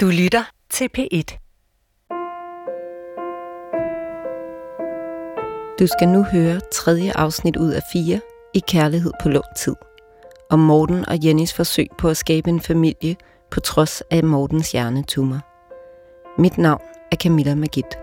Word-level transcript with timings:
Du 0.00 0.06
lytter 0.06 0.44
til 0.70 0.88
P1. 0.98 1.38
Du 5.78 5.86
skal 5.86 6.08
nu 6.08 6.22
høre 6.22 6.60
tredje 6.72 7.12
afsnit 7.14 7.56
ud 7.56 7.70
af 7.70 7.82
fire 7.92 8.20
i 8.54 8.62
Kærlighed 8.68 9.12
på 9.22 9.28
lånt 9.28 9.56
tid. 9.56 9.74
Om 10.50 10.58
Morten 10.58 11.08
og 11.08 11.24
Jennys 11.24 11.54
forsøg 11.54 11.86
på 11.98 12.08
at 12.08 12.16
skabe 12.16 12.50
en 12.50 12.60
familie 12.60 13.16
på 13.50 13.60
trods 13.60 14.02
af 14.10 14.24
Mortens 14.24 14.72
hjernetumor. 14.72 15.40
Mit 16.40 16.58
navn 16.58 16.82
er 17.12 17.16
Camilla 17.16 17.54
Magit. 17.54 17.98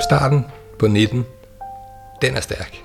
Starten 0.00 0.46
på 0.78 0.86
19, 0.86 1.26
den 2.22 2.36
er 2.36 2.40
stærk. 2.40 2.76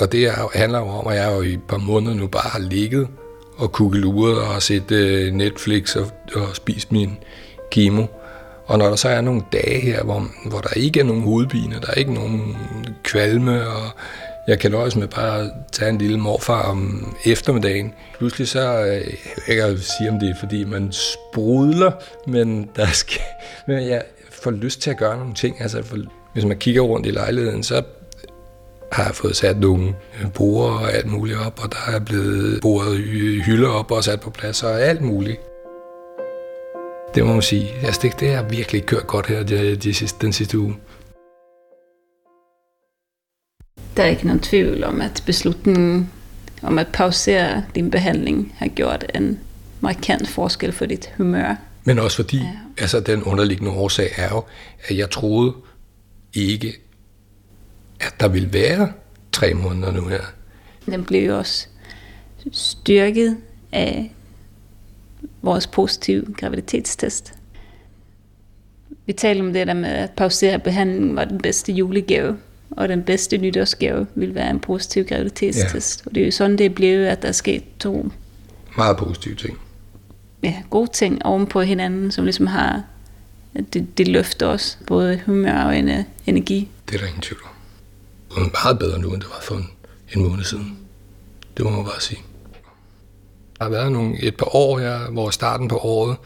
Og 0.00 0.12
det 0.12 0.26
er, 0.26 0.58
handler 0.58 0.78
jo 0.78 0.88
om, 0.88 1.06
at 1.06 1.16
jeg 1.16 1.36
jo 1.36 1.42
i 1.42 1.52
et 1.52 1.62
par 1.68 1.78
måneder 1.78 2.14
nu 2.14 2.26
bare 2.26 2.50
har 2.50 2.58
ligget 2.58 3.08
og 3.58 3.72
kukkeluret 3.72 4.38
og 4.38 4.62
set 4.62 4.90
øh, 4.90 5.32
Netflix 5.32 5.96
og, 5.96 6.06
og 6.34 6.56
spist 6.56 6.92
min 6.92 7.18
kemo. 7.70 8.06
Og 8.66 8.78
når 8.78 8.88
der 8.88 8.96
så 8.96 9.08
er 9.08 9.20
nogle 9.20 9.42
dage 9.52 9.80
her, 9.80 10.02
hvor, 10.04 10.26
hvor 10.50 10.58
der 10.58 10.74
ikke 10.76 11.00
er 11.00 11.04
nogen 11.04 11.22
hovedpine, 11.22 11.74
der 11.80 11.86
er 11.86 11.94
ikke 11.94 12.14
nogen 12.14 12.56
kvalme, 13.02 13.68
og 13.68 13.82
jeg 14.48 14.58
kan 14.58 14.70
nøjes 14.70 14.96
med 14.96 15.08
bare 15.08 15.40
at 15.40 15.50
tage 15.72 15.90
en 15.90 15.98
lille 15.98 16.18
morfar 16.18 16.62
om 16.62 17.16
eftermiddagen. 17.26 17.94
Pludselig 18.18 18.48
så, 18.48 18.84
øh, 18.84 19.14
jeg 19.48 19.56
kan 19.56 19.78
sige 19.78 20.10
om 20.10 20.18
det 20.18 20.30
er, 20.30 20.34
fordi 20.38 20.64
man 20.64 20.92
sprudler, 20.92 21.92
men, 22.26 22.70
der 22.76 22.86
skal, 22.86 23.20
men 23.66 23.88
jeg 23.88 24.02
får 24.30 24.50
lyst 24.50 24.80
til 24.80 24.90
at 24.90 24.98
gøre 24.98 25.18
nogle 25.18 25.34
ting. 25.34 25.60
Altså, 25.60 25.82
for, 25.82 25.96
hvis 26.32 26.44
man 26.44 26.56
kigger 26.56 26.80
rundt 26.82 27.06
i 27.06 27.10
lejligheden, 27.10 27.62
så 27.62 27.82
har 28.92 29.12
fået 29.12 29.36
sat 29.36 29.58
nogle 29.60 29.94
borer 30.34 30.78
og 30.78 30.92
alt 30.92 31.06
muligt 31.06 31.38
op, 31.38 31.60
og 31.62 31.72
der 31.72 31.94
er 31.94 31.98
blevet 31.98 32.60
boret 32.62 32.98
hylder 33.44 33.68
op 33.68 33.90
og 33.90 34.04
sat 34.04 34.20
på 34.20 34.30
plads 34.30 34.62
og 34.62 34.80
alt 34.80 35.00
muligt. 35.00 35.40
Det 37.14 37.26
må 37.26 37.32
man 37.32 37.42
sige. 37.42 37.70
Altså 37.82 38.00
det, 38.02 38.20
det 38.20 38.34
har 38.34 38.42
virkelig 38.42 38.86
kørt 38.86 39.06
godt 39.06 39.26
her 39.26 39.42
de, 39.42 39.76
de 39.76 39.94
sidste, 39.94 40.18
den 40.20 40.32
sidste 40.32 40.58
uge. 40.58 40.76
Der 43.96 44.02
er 44.04 44.08
ikke 44.08 44.26
nogen 44.26 44.40
tvivl 44.40 44.84
om, 44.84 45.00
at 45.00 45.22
beslutningen 45.26 46.10
om 46.62 46.78
at 46.78 46.86
pausere 46.92 47.64
din 47.74 47.90
behandling 47.90 48.54
har 48.58 48.68
gjort 48.68 49.04
en 49.14 49.40
markant 49.80 50.28
forskel 50.28 50.72
for 50.72 50.86
dit 50.86 51.12
humør. 51.16 51.54
Men 51.84 51.98
også 51.98 52.16
fordi, 52.16 52.36
ja. 52.36 52.52
altså 52.78 53.00
den 53.00 53.22
underliggende 53.22 53.70
årsag 53.72 54.10
er 54.16 54.28
jo, 54.28 54.44
at 54.88 54.96
jeg 54.96 55.10
troede 55.10 55.54
ikke, 56.34 56.87
at 58.00 58.14
der 58.20 58.28
ville 58.28 58.52
være 58.52 58.92
tre 59.32 59.54
måneder 59.54 59.92
nu 59.92 60.08
her. 60.08 60.20
Den 60.86 61.04
blev 61.04 61.26
jo 61.26 61.38
også 61.38 61.66
styrket 62.52 63.36
af 63.72 64.12
vores 65.42 65.66
positive 65.66 66.24
graviditetstest. 66.36 67.34
Vi 69.06 69.12
talte 69.12 69.40
om 69.40 69.52
det 69.52 69.66
der 69.66 69.74
med, 69.74 69.90
at 69.90 70.10
pausere 70.10 70.58
behandlingen 70.58 71.16
var 71.16 71.24
den 71.24 71.38
bedste 71.38 71.72
julegave, 71.72 72.36
og 72.70 72.88
den 72.88 73.02
bedste 73.02 73.38
nytårsgave 73.38 74.06
ville 74.14 74.34
være 74.34 74.50
en 74.50 74.60
positiv 74.60 75.04
graviditetstest. 75.04 76.02
Ja. 76.04 76.08
Og 76.08 76.14
det 76.14 76.20
er 76.20 76.24
jo 76.24 76.30
sådan, 76.30 76.58
det 76.58 76.74
blevet, 76.74 77.06
at 77.06 77.22
der 77.22 77.28
er 77.28 77.32
sket 77.32 77.62
to 77.78 78.10
meget 78.76 78.96
positive 78.96 79.34
ting. 79.34 79.58
Ja, 80.42 80.54
gode 80.70 80.90
ting 80.92 81.26
oven 81.26 81.46
på 81.46 81.60
hinanden, 81.60 82.10
som 82.10 82.24
ligesom 82.24 82.46
har, 82.46 82.82
det, 83.72 83.98
det 83.98 84.08
løfter 84.08 84.46
os, 84.46 84.78
både 84.86 85.20
humør 85.26 85.62
og 85.62 85.78
energi. 86.26 86.68
Det 86.88 86.94
er 86.94 86.98
der 86.98 87.06
ingen 87.06 87.22
tvivl 87.22 87.40
om. 87.44 87.57
Det 88.30 88.36
er 88.36 88.64
meget 88.64 88.78
bedre 88.78 88.98
nu, 88.98 89.12
end 89.12 89.20
det 89.22 89.30
var 89.30 89.40
for 89.42 89.54
en, 89.54 89.70
en 90.14 90.22
måned 90.22 90.44
siden. 90.44 90.78
Det 91.56 91.64
må 91.64 91.70
man 91.70 91.84
bare 91.84 92.00
sige. 92.00 92.20
Der 93.58 93.64
har 93.64 93.70
været 93.70 93.92
nogle, 93.92 94.22
et 94.22 94.36
par 94.36 94.56
år 94.56 94.78
her, 94.78 95.10
hvor 95.10 95.30
starten 95.30 95.68
på 95.68 95.78
året, 95.78 96.16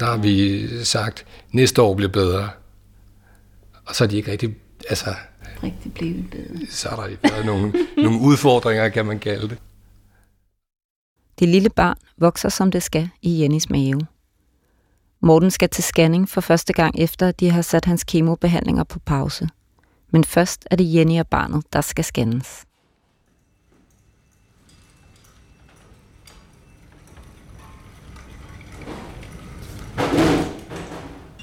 der 0.00 0.06
har 0.06 0.16
vi 0.16 0.68
sagt, 0.84 1.26
næste 1.52 1.82
år 1.82 1.94
bliver 1.94 2.12
bedre. 2.12 2.50
Og 3.86 3.94
så 3.94 4.04
er 4.04 4.08
de 4.08 4.16
ikke 4.16 4.32
rigtig, 4.32 4.56
altså... 4.88 5.14
Rigtig 5.62 5.94
blevet 5.94 6.30
bedre. 6.30 6.66
Så 6.70 6.88
er 6.88 6.96
der 6.96 7.30
været 7.30 7.46
nogle, 7.46 7.72
nogle 7.96 8.20
udfordringer, 8.20 8.88
kan 8.88 9.06
man 9.06 9.18
kalde 9.18 9.48
det. 9.48 9.58
Det 11.38 11.48
lille 11.48 11.70
barn 11.70 11.96
vokser 12.18 12.48
som 12.48 12.70
det 12.70 12.82
skal 12.82 13.08
i 13.22 13.42
Jennys 13.42 13.70
mave. 13.70 14.00
Morten 15.20 15.50
skal 15.50 15.68
til 15.68 15.84
scanning 15.84 16.28
for 16.28 16.40
første 16.40 16.72
gang 16.72 16.98
efter, 16.98 17.28
at 17.28 17.40
de 17.40 17.50
har 17.50 17.62
sat 17.62 17.84
hans 17.84 18.04
kemobehandlinger 18.04 18.84
på 18.84 18.98
pause. 18.98 19.48
Men 20.14 20.24
først 20.24 20.66
er 20.70 20.76
det 20.76 20.94
Jenny 20.94 21.20
og 21.20 21.26
barnet, 21.26 21.64
der 21.72 21.80
skal 21.80 22.04
scannes. 22.04 22.64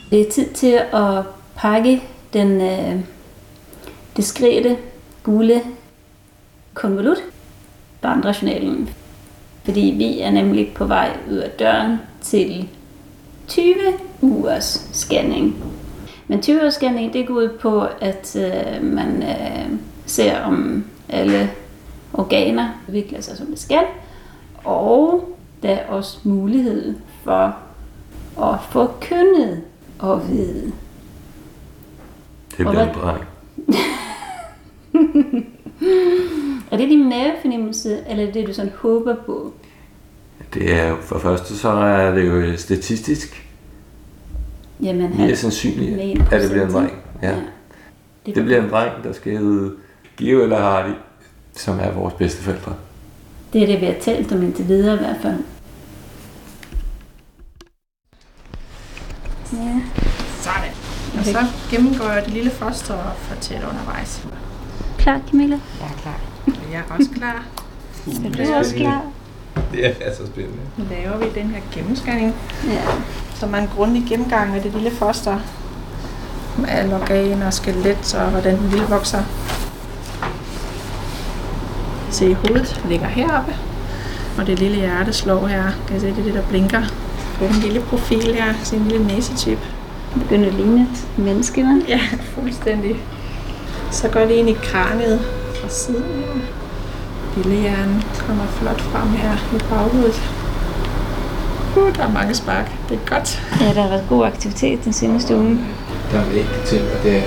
Det 0.10 0.22
er 0.22 0.32
tid 0.32 0.54
til 0.54 0.82
at 0.94 1.26
pakke 1.56 2.04
den 2.34 2.62
øh, 2.62 3.00
diskrete 4.18 4.78
gule 5.24 5.62
konvolut 6.74 7.18
barndrationalen. 8.02 8.90
Fordi 9.64 9.94
vi 9.98 10.20
er 10.20 10.32
nemlig 10.32 10.74
på 10.76 10.86
vej 10.86 11.18
ud 11.30 11.38
af 11.38 11.50
døren 11.50 11.98
til 12.22 12.70
20 13.48 13.76
ugers 14.22 14.90
scanning. 14.94 15.71
Men 16.32 16.42
20 16.42 16.62
ugers 16.62 16.74
scanning, 16.74 17.14
det 17.14 17.28
går 17.28 17.34
ud 17.34 17.50
på, 17.62 17.88
at 18.02 18.36
øh, 18.36 18.84
man 18.84 19.24
øh, 19.24 19.70
ser 20.06 20.42
om 20.42 20.86
alle 21.10 21.52
organer 22.14 22.70
udvikler 22.88 23.22
sig 23.22 23.38
som 23.38 23.48
det 23.48 23.60
skal. 23.60 23.84
Og 24.64 25.30
der 25.64 25.70
er 25.70 25.88
også 25.88 26.20
mulighed 26.24 26.96
for 27.24 27.56
at 28.42 28.60
få 28.70 28.92
kønnet 29.02 29.62
at 30.04 30.30
vide. 30.30 30.72
Det 32.58 32.68
bliver 32.68 32.90
en 32.90 32.96
dreng. 32.96 33.24
er 36.72 36.78
det 36.78 36.90
din 36.90 37.10
mavefornemmelse, 37.10 38.00
eller 38.08 38.24
er 38.24 38.26
det 38.26 38.34
det, 38.34 38.48
du 38.48 38.54
sådan 38.54 38.72
håber 38.76 39.16
på? 39.26 39.54
Det 40.54 40.74
er 40.74 40.88
jo, 40.88 40.96
for 41.02 41.20
første 41.20 41.58
så 41.58 41.70
er 41.70 42.12
det 42.12 42.28
jo 42.28 42.58
statistisk 42.58 43.51
Jamen, 44.82 45.18
mere 45.18 45.36
sandsynligt, 45.36 46.22
at 46.32 46.42
det 46.42 46.52
bliver 46.52 46.66
en 46.68 46.74
dreng. 46.74 46.92
Ja. 47.22 47.30
ja. 47.30 47.36
Det, 48.26 48.36
det 48.36 48.44
bliver 48.44 48.64
en 48.64 48.70
dreng, 48.70 49.04
der 49.04 49.14
skal 49.14 49.38
hedde 49.38 49.72
Geo 50.18 50.44
eller 50.44 50.58
Hardy, 50.60 50.92
som 51.56 51.80
er 51.80 51.92
vores 51.92 52.14
bedste 52.14 52.42
forældre. 52.44 52.74
Det 53.54 53.64
er 53.64 53.68
det, 53.68 53.82
vi 53.82 53.86
har 53.86 53.96
talt 54.02 54.32
om 54.32 54.44
indtil 54.44 54.68
videre 54.68 54.96
i 54.96 54.98
hvert 55.00 55.18
fald. 55.22 55.38
Ja. 59.54 59.82
Sådan. 60.42 60.72
Og 61.20 61.26
så 61.26 61.46
gennemgår 61.72 62.06
jeg 62.06 62.26
det 62.26 62.34
lille 62.34 62.52
foster 62.52 62.94
og 62.94 63.16
fortæller 63.18 63.70
undervejs. 63.70 64.28
Klar, 64.98 65.22
Camilla? 65.30 65.60
Jeg 65.80 65.88
er 65.88 66.02
klar. 66.02 66.20
Jeg 66.72 66.80
er 66.90 66.96
også 66.96 67.10
klar. 67.16 67.46
Er 68.26 68.46
du 68.46 68.54
også 68.54 68.76
klar? 68.76 69.06
Det 69.72 69.86
er 69.86 70.14
så 70.16 70.26
spændende. 70.28 70.60
Nu 70.78 70.84
laver 70.90 71.18
vi 71.18 71.40
den 71.40 71.48
her 71.48 71.62
gennemscanning, 71.74 72.36
Ja. 72.68 72.82
Er 73.48 73.58
en 73.58 73.70
grundig 73.76 74.06
gennemgang 74.10 74.56
af 74.56 74.62
det 74.62 74.74
lille 74.74 74.92
foster. 74.92 75.38
Med 76.58 76.70
alle 76.70 76.96
organer 76.96 77.48
og 77.48 77.54
skelet 77.54 78.16
og 78.16 78.30
hvordan 78.30 78.58
den 78.58 78.70
lille 78.70 78.86
vokser. 78.86 79.24
Se, 82.10 82.36
hovedet 82.36 82.82
ligger 82.90 83.08
heroppe. 83.08 83.56
Og 84.38 84.48
det 84.48 84.60
lille 84.60 84.78
hjerte 84.78 85.14
slår 85.14 85.48
her. 85.48 85.64
Kan 85.88 85.98
I 85.98 86.00
se, 86.00 86.08
det 86.08 86.20
er 86.20 86.24
det, 86.24 86.34
der 86.34 86.42
blinker. 86.50 86.82
På 87.38 87.46
den 87.46 87.56
lille 87.56 87.80
profil 87.80 88.34
her. 88.34 88.54
Se 88.64 88.76
en 88.76 88.88
lille 88.88 89.08
næsetip. 89.08 89.60
Det 90.14 90.22
begynder 90.22 90.48
at 90.48 90.54
ligne 90.54 90.82
et 90.82 91.18
menneske, 91.18 91.62
hva'? 91.62 91.88
Ja, 91.88 92.00
fuldstændig. 92.36 92.96
Så 93.92 94.08
går 94.08 94.20
det 94.20 94.32
ind 94.32 94.50
i 94.50 94.54
kraniet 94.54 95.20
fra 95.62 95.70
siden 95.70 96.04
her. 96.04 96.42
Lille 97.38 97.62
hjernen 97.62 98.04
kommer 98.28 98.46
flot 98.46 98.82
frem 98.82 99.08
her 99.10 99.56
i 99.56 99.60
baghovedet. 99.70 100.41
Uh, 101.78 101.96
der 101.96 102.04
er 102.04 102.12
mange 102.12 102.36
spark. 102.36 102.72
Det 102.90 103.00
er 103.06 103.16
godt. 103.16 103.44
Ja, 103.62 103.66
der 103.66 103.82
har 103.82 103.90
været 103.90 104.04
god 104.10 104.26
aktivitet 104.26 104.86
den 104.86 104.94
seneste 104.94 105.36
uge. 105.36 105.60
Der 106.12 106.20
er 106.20 106.26
en 106.26 106.32
enkelt 106.32 106.64
ting, 106.66 106.82
og 106.82 107.04
det 107.04 107.18
er, 107.18 107.24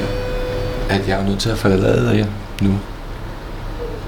at 0.91 1.09
jeg 1.09 1.21
er 1.21 1.25
nødt 1.25 1.39
til 1.39 1.51
at 1.51 1.59
forlade 1.59 2.17
jer 2.17 2.27
nu. 2.63 2.73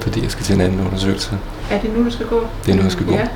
Fordi 0.00 0.22
jeg 0.22 0.30
skal 0.30 0.44
til 0.44 0.54
en 0.54 0.60
anden 0.60 0.86
undersøgelse. 0.86 1.38
Er 1.70 1.80
det 1.80 1.96
nu, 1.96 2.04
du 2.04 2.10
skal 2.10 2.26
gå? 2.26 2.46
Det 2.66 2.72
er 2.72 2.76
nu, 2.76 2.82
jeg 2.82 2.92
skal 2.92 3.06
gå. 3.06 3.12
Ja. 3.12 3.28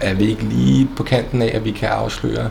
Er 0.00 0.14
vi 0.14 0.24
ikke 0.24 0.42
lige 0.42 0.88
på 0.96 1.02
kanten 1.02 1.42
af, 1.42 1.50
at 1.54 1.64
vi 1.64 1.70
kan 1.70 1.88
afsløre? 1.88 2.48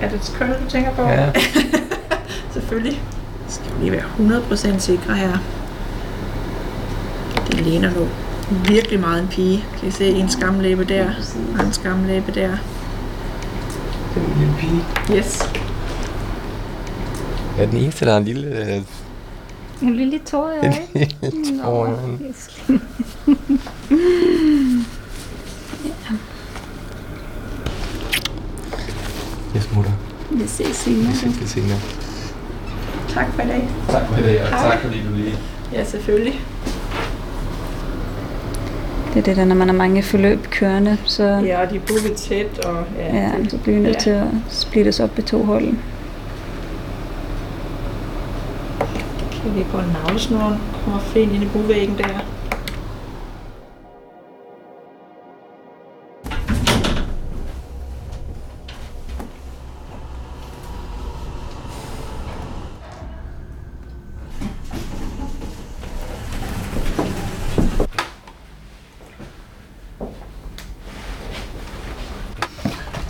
Er 0.00 0.08
det 0.08 0.34
kønnet, 0.38 0.56
du 0.64 0.70
tænker 0.70 0.90
på? 0.90 1.02
Ja. 1.02 1.32
Selvfølgelig. 2.54 3.02
Skal 3.48 3.66
vi 3.78 3.84
lige 3.84 3.92
være 3.92 4.40
100% 4.76 4.78
sikre 4.78 5.14
her. 5.14 5.38
Det 7.46 7.60
ligner 7.60 7.90
nu 7.90 8.08
virkelig 8.50 9.00
meget 9.00 9.22
en 9.22 9.28
pige. 9.28 9.64
Kan 9.78 9.88
I 9.88 9.90
se 9.90 10.08
en 10.08 10.28
skamlæbe 10.28 10.84
der, 10.84 11.10
og 11.58 11.64
en 11.64 11.72
skamlæbe 11.72 12.32
der. 12.32 12.48
Det 14.14 14.22
er 14.22 14.26
en 14.26 14.38
lille 14.38 14.54
pige. 14.58 14.84
Yes. 15.18 15.50
Jeg 17.56 17.64
er 17.64 17.70
den 17.70 17.78
eneste, 17.78 18.04
der 18.04 18.10
har 18.10 18.18
en 18.18 18.24
lille... 18.24 18.46
Øh... 18.46 18.82
En 19.82 19.96
lille 19.96 20.18
tår 20.18 20.50
i 20.50 20.58
øjet. 20.58 20.74
En 20.94 21.08
lille 21.22 21.60
tår 21.62 21.86
i 21.86 21.90
øjet. 21.90 22.34
Jeg 29.54 29.62
smutter. 29.62 29.92
Vi 30.30 30.46
ses 30.46 30.76
senere. 30.76 31.12
Vi 31.12 31.16
ses 31.16 31.50
senere. 31.50 31.78
Tak 33.08 33.32
for 33.34 33.42
i 33.42 33.46
dag. 33.46 33.68
Tak 33.88 34.08
for 34.08 34.16
i 34.16 34.22
dag, 34.22 34.42
og 34.42 34.48
tak 34.48 34.80
fordi 34.80 35.02
du 35.02 35.14
lige... 35.14 35.38
Ja, 35.72 35.84
selvfølgelig. 35.84 36.40
Det 39.14 39.20
er 39.20 39.24
det 39.24 39.36
der, 39.36 39.44
når 39.44 39.54
man 39.54 39.68
har 39.68 39.74
mange 39.74 40.02
forløb 40.02 40.46
kørende, 40.50 40.98
så, 41.04 41.24
Ja, 41.24 41.62
og 41.62 41.70
de 41.70 41.76
er 41.76 41.80
booket 41.86 42.12
tæt, 42.16 42.58
og 42.64 42.84
ja, 42.98 43.16
ja, 43.16 43.30
så 43.48 43.58
bliver 43.58 43.76
vi 43.76 43.82
nødt 43.82 43.94
ja. 43.94 44.00
til 44.00 44.10
at 44.10 44.26
splittes 44.48 45.00
op 45.00 45.18
i 45.18 45.22
to 45.22 45.42
hold. 45.42 45.64
kan 49.44 49.54
vi 49.56 49.64
på 49.70 49.76
navlesnoren 49.76 50.54
kommer 50.84 51.00
fint 51.00 51.32
ind 51.32 51.42
i 51.42 51.46
buvæggen 51.46 51.98
der. 51.98 52.33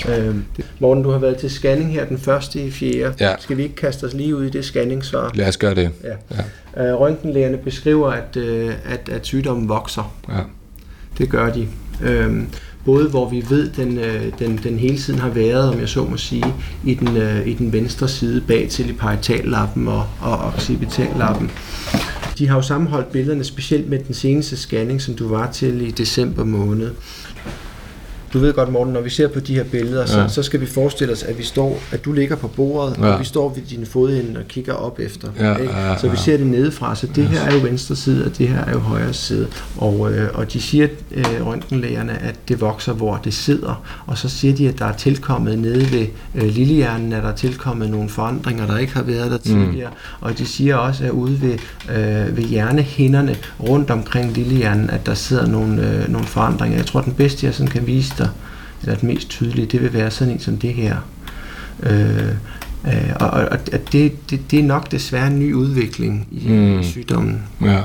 Øh, 0.09 0.35
Morten, 0.79 1.05
du 1.05 1.11
har 1.11 1.19
været 1.19 1.37
til 1.37 1.51
scanning 1.51 1.93
her 1.93 2.05
den 2.05 2.19
første 2.19 2.61
i 2.61 2.71
fjerde. 2.71 3.15
Ja. 3.21 3.35
Skal 3.41 3.57
vi 3.57 3.63
ikke 3.63 3.75
kaste 3.75 4.05
os 4.05 4.15
lige 4.15 4.37
ud 4.37 4.45
i 4.45 4.51
det 4.51 4.65
scanningssvar? 4.65 5.31
Lad 5.35 5.49
os 5.49 5.57
gøre 5.57 5.75
det. 5.75 5.91
Ja. 6.05 6.89
Øh, 6.89 7.01
røntgenlægerne 7.01 7.57
beskriver, 7.57 8.11
at, 8.11 8.37
øh, 8.37 8.73
at, 8.85 9.09
at 9.09 9.27
sygdommen 9.27 9.69
vokser. 9.69 10.17
Ja. 10.29 10.41
Det 11.19 11.31
gør 11.31 11.53
de. 11.53 11.69
Øhm, 12.03 12.47
både 12.85 13.09
hvor 13.09 13.29
vi 13.29 13.45
ved, 13.49 13.71
den, 13.71 13.99
øh, 13.99 14.33
den, 14.39 14.61
den 14.63 14.79
hele 14.79 14.99
tiden 14.99 15.19
har 15.19 15.29
været, 15.29 15.69
om 15.69 15.81
jeg 15.81 15.89
så 15.89 16.05
må 16.05 16.17
sige, 16.17 16.45
i 16.85 16.95
den, 16.95 17.17
øh, 17.17 17.47
i 17.47 17.55
den 17.55 17.73
venstre 17.73 18.09
side 18.09 18.41
bag 18.41 18.69
til 18.71 18.91
i 18.91 18.93
parietallappen 18.93 19.89
og, 19.89 20.07
og 20.21 20.39
occipitallappen. 20.39 21.51
De 22.39 22.49
har 22.49 22.57
jo 22.57 22.63
sammenholdt 22.63 23.13
billederne, 23.13 23.45
specielt 23.45 23.89
med 23.89 23.99
den 23.99 24.15
seneste 24.15 24.57
scanning, 24.57 25.03
som 25.03 25.15
du 25.15 25.29
var 25.29 25.51
til 25.51 25.89
i 25.89 25.91
december 25.91 26.45
måned. 26.45 26.91
Du 28.35 28.39
ved 28.39 28.53
godt, 28.53 28.73
Morten, 28.73 28.93
når 28.93 29.01
vi 29.01 29.11
ser 29.11 29.29
på 29.29 29.41
de 29.41 29.55
her 29.55 29.65
billeder, 29.65 30.07
så, 30.07 30.21
Ja. 30.21 30.29
så 30.29 30.43
skal 30.43 30.61
vi 30.61 30.67
forestille 30.67 31.13
os, 31.13 31.23
at 31.23 31.39
vi 31.39 31.43
står, 31.43 31.81
at 31.93 32.05
du 32.05 32.13
ligger 32.13 32.37
på 32.37 32.49
bordet, 32.49 32.97
Ja. 32.99 33.07
og 33.07 33.21
vi 33.21 33.25
står 33.25 33.49
ved 33.55 33.63
dine 33.71 33.87
fodende 33.87 34.41
og 34.41 34.49
kigger 34.49 34.73
op 34.73 34.99
efter. 35.01 35.29
Ja, 35.41 35.57
ikke? 35.57 35.73
ja, 35.77 35.97
Så 35.99 36.07
vi 36.09 36.17
ja. 36.17 36.23
ser 36.23 36.37
det 36.37 36.47
nedefra, 36.47 36.95
så 36.95 37.07
det 37.15 37.25
her 37.29 37.41
er 37.41 37.55
jo 37.55 37.61
venstre 37.61 37.97
side, 37.97 38.25
og 38.25 38.39
det 38.39 38.49
her 38.49 38.65
er 38.65 38.73
jo 38.73 38.79
højre 38.79 39.13
side. 39.13 39.47
Og, 39.79 40.13
øh, 40.13 40.29
og 40.35 40.53
de 40.53 40.61
siger, 40.61 40.89
øh, 41.15 41.25
røntgenlægerne, 41.47 42.23
at 42.23 42.35
det 42.49 42.61
vokser, 42.61 42.93
hvor 42.93 43.21
det 43.25 43.35
sidder. 43.35 43.83
Og 44.07 44.19
så 44.19 44.29
siger 44.29 44.55
de, 44.55 44.69
at 44.69 44.79
der 44.79 44.85
er 44.85 44.97
tilkommet 44.97 45.59
nede 45.59 45.93
ved 45.93 46.07
øh, 46.35 46.43
lillehjernen, 46.49 47.13
at 47.13 47.23
der 47.23 47.29
er 47.29 47.35
tilkommet 47.35 47.91
nogle 47.91 48.09
forandringer, 48.09 48.67
der 48.67 48.79
ikke 48.79 48.95
har 48.95 49.03
været 49.03 49.31
der 49.31 49.39
tidligere. 49.39 49.91
Mm. 49.91 50.27
Og 50.27 50.39
de 50.39 50.47
siger 50.47 50.77
også, 50.77 51.05
at 51.05 51.11
ude 51.11 51.43
ved, 51.43 51.53
øh, 51.97 52.37
ved 52.37 52.45
hjernehinderne 52.45 53.37
rundt 53.69 53.91
omkring 53.91 54.33
lillehjernen, 54.33 54.91
at 54.91 55.07
der 55.07 55.15
sidder 55.15 55.47
nogle, 55.47 55.91
øh, 55.91 56.09
nogle 56.13 56.27
forandringer. 56.27 56.77
Jeg 56.77 56.87
tror, 56.87 57.01
den 57.01 57.13
bedste, 57.13 57.47
jeg 57.47 57.55
sådan 57.55 57.71
kan 57.71 57.87
vise 57.87 58.15
dig, 58.19 58.24
eller 58.85 58.99
den 58.99 59.09
mest 59.09 59.29
tydelige, 59.29 59.67
det 59.67 59.83
vil 59.83 59.93
være 59.93 60.11
sådan 60.11 60.33
en 60.33 60.41
som 60.41 60.57
det 60.59 60.75
her. 60.75 60.97
Øh, 61.83 62.29
øh, 62.87 63.11
og 63.21 63.27
og, 63.31 63.41
og 63.41 63.59
at 63.73 63.93
det, 63.93 64.31
det, 64.31 64.41
det 64.51 64.59
er 64.59 64.63
nok 64.65 64.91
desværre 64.93 65.27
en 65.27 65.39
ny 65.39 65.55
udvikling 65.55 66.29
i, 66.33 66.49
mm. 66.49 66.55
Mm. 66.55 66.81
i 66.81 66.85
sygdommen. 66.85 67.43
Ja. 67.63 67.81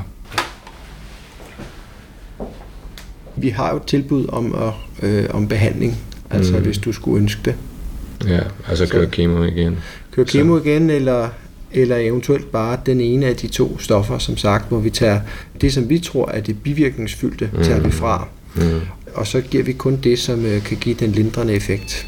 Vi 3.35 3.49
har 3.49 3.71
jo 3.71 3.77
et 3.77 3.83
tilbud 3.83 4.25
om, 4.29 4.55
at, 4.55 4.73
øh, 5.09 5.25
om 5.33 5.47
behandling, 5.47 5.97
altså 6.29 6.53
Mm. 6.57 6.63
hvis 6.63 6.77
du 6.77 6.91
skulle 6.91 7.21
ønske 7.21 7.41
det. 7.45 7.55
Ja, 8.27 8.39
altså 8.69 8.85
Så- 8.85 8.91
køre 8.91 9.05
kemo 9.05 9.43
igen. 9.43 9.77
Kør 10.15 10.25
Så- 10.25 10.31
kemo 10.31 10.57
igen, 10.57 10.89
eller, 10.89 11.29
eller 11.71 11.97
eventuelt 11.97 12.51
bare 12.51 12.77
den 12.85 13.01
ene 13.01 13.25
af 13.25 13.35
de 13.35 13.47
to 13.47 13.79
stoffer, 13.79 14.17
som 14.17 14.37
sagt, 14.37 14.69
hvor 14.69 14.79
vi 14.79 14.89
tager 14.89 15.19
det, 15.61 15.73
som 15.73 15.89
vi 15.89 15.99
tror 15.99 16.29
er 16.31 16.41
det 16.41 16.63
bivirkningsfyldte, 16.63 17.49
mm. 17.53 17.63
tager 17.63 17.79
vi 17.81 17.91
fra. 17.91 18.27
Mm. 18.55 18.61
Og 19.13 19.27
så 19.27 19.41
giver 19.41 19.63
vi 19.63 19.73
kun 19.73 19.95
det, 19.95 20.19
som 20.19 20.45
øh, 20.45 20.63
kan 20.63 20.77
give 20.77 20.95
den 20.95 21.11
lindrende 21.11 21.53
effekt. 21.53 22.07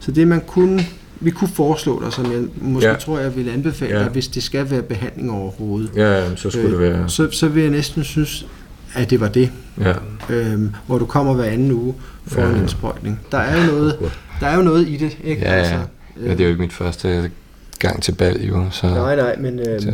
Så 0.00 0.10
det 0.12 0.28
man 0.28 0.40
kunne, 0.46 0.82
vi 1.20 1.30
kunne 1.30 1.48
foreslå 1.48 2.02
dig, 2.04 2.12
som 2.12 2.32
jeg 2.32 2.42
måske 2.60 2.88
Ja. 2.88 2.94
tror, 2.94 3.18
jeg 3.18 3.36
vil 3.36 3.48
anbefale 3.48 3.94
Ja. 3.98 4.02
dig, 4.02 4.08
hvis 4.10 4.28
det 4.28 4.42
skal 4.42 4.70
være 4.70 4.82
behandling 4.82 5.30
overhovedet, 5.30 5.90
Ja, 5.96 6.36
så 6.36 6.50
skulle 6.50 6.70
det 6.70 6.80
være... 6.80 7.08
så, 7.08 7.28
så 7.30 7.48
vil 7.48 7.62
jeg 7.62 7.72
næsten 7.72 8.04
synes, 8.04 8.46
at 8.94 9.10
det 9.10 9.20
var 9.20 9.28
det. 9.28 9.50
Ja. 9.80 9.92
øhm, 10.30 10.74
hvor 10.86 10.98
du 10.98 11.06
kommer 11.06 11.34
hver 11.34 11.44
anden 11.44 11.72
uge 11.72 11.94
for 12.26 12.40
Ja. 12.40 12.48
en 12.50 12.56
indsprøjtning. 12.56 13.20
Der 13.32 13.38
er 13.38 13.60
jo 13.60 13.72
noget, 13.72 13.96
der 14.40 14.46
er 14.46 14.56
jo 14.56 14.62
noget 14.62 14.88
i 14.88 14.96
det, 14.96 15.18
ikke? 15.24 15.44
Altså, 15.44 15.74
Ja, 15.74 15.80
ja. 15.80 15.86
Ja, 16.26 16.30
det 16.30 16.40
er 16.40 16.44
jo 16.44 16.50
ikke 16.50 16.62
mit 16.62 16.72
første 16.72 17.30
gang 17.78 18.02
til 18.02 18.12
bal, 18.12 18.46
jo. 18.46 18.64
Så, 18.70 18.86
Nej, 18.86 19.16
nej, 19.16 19.36
men 19.38 19.58
øhm, 19.68 19.80
så, 19.80 19.92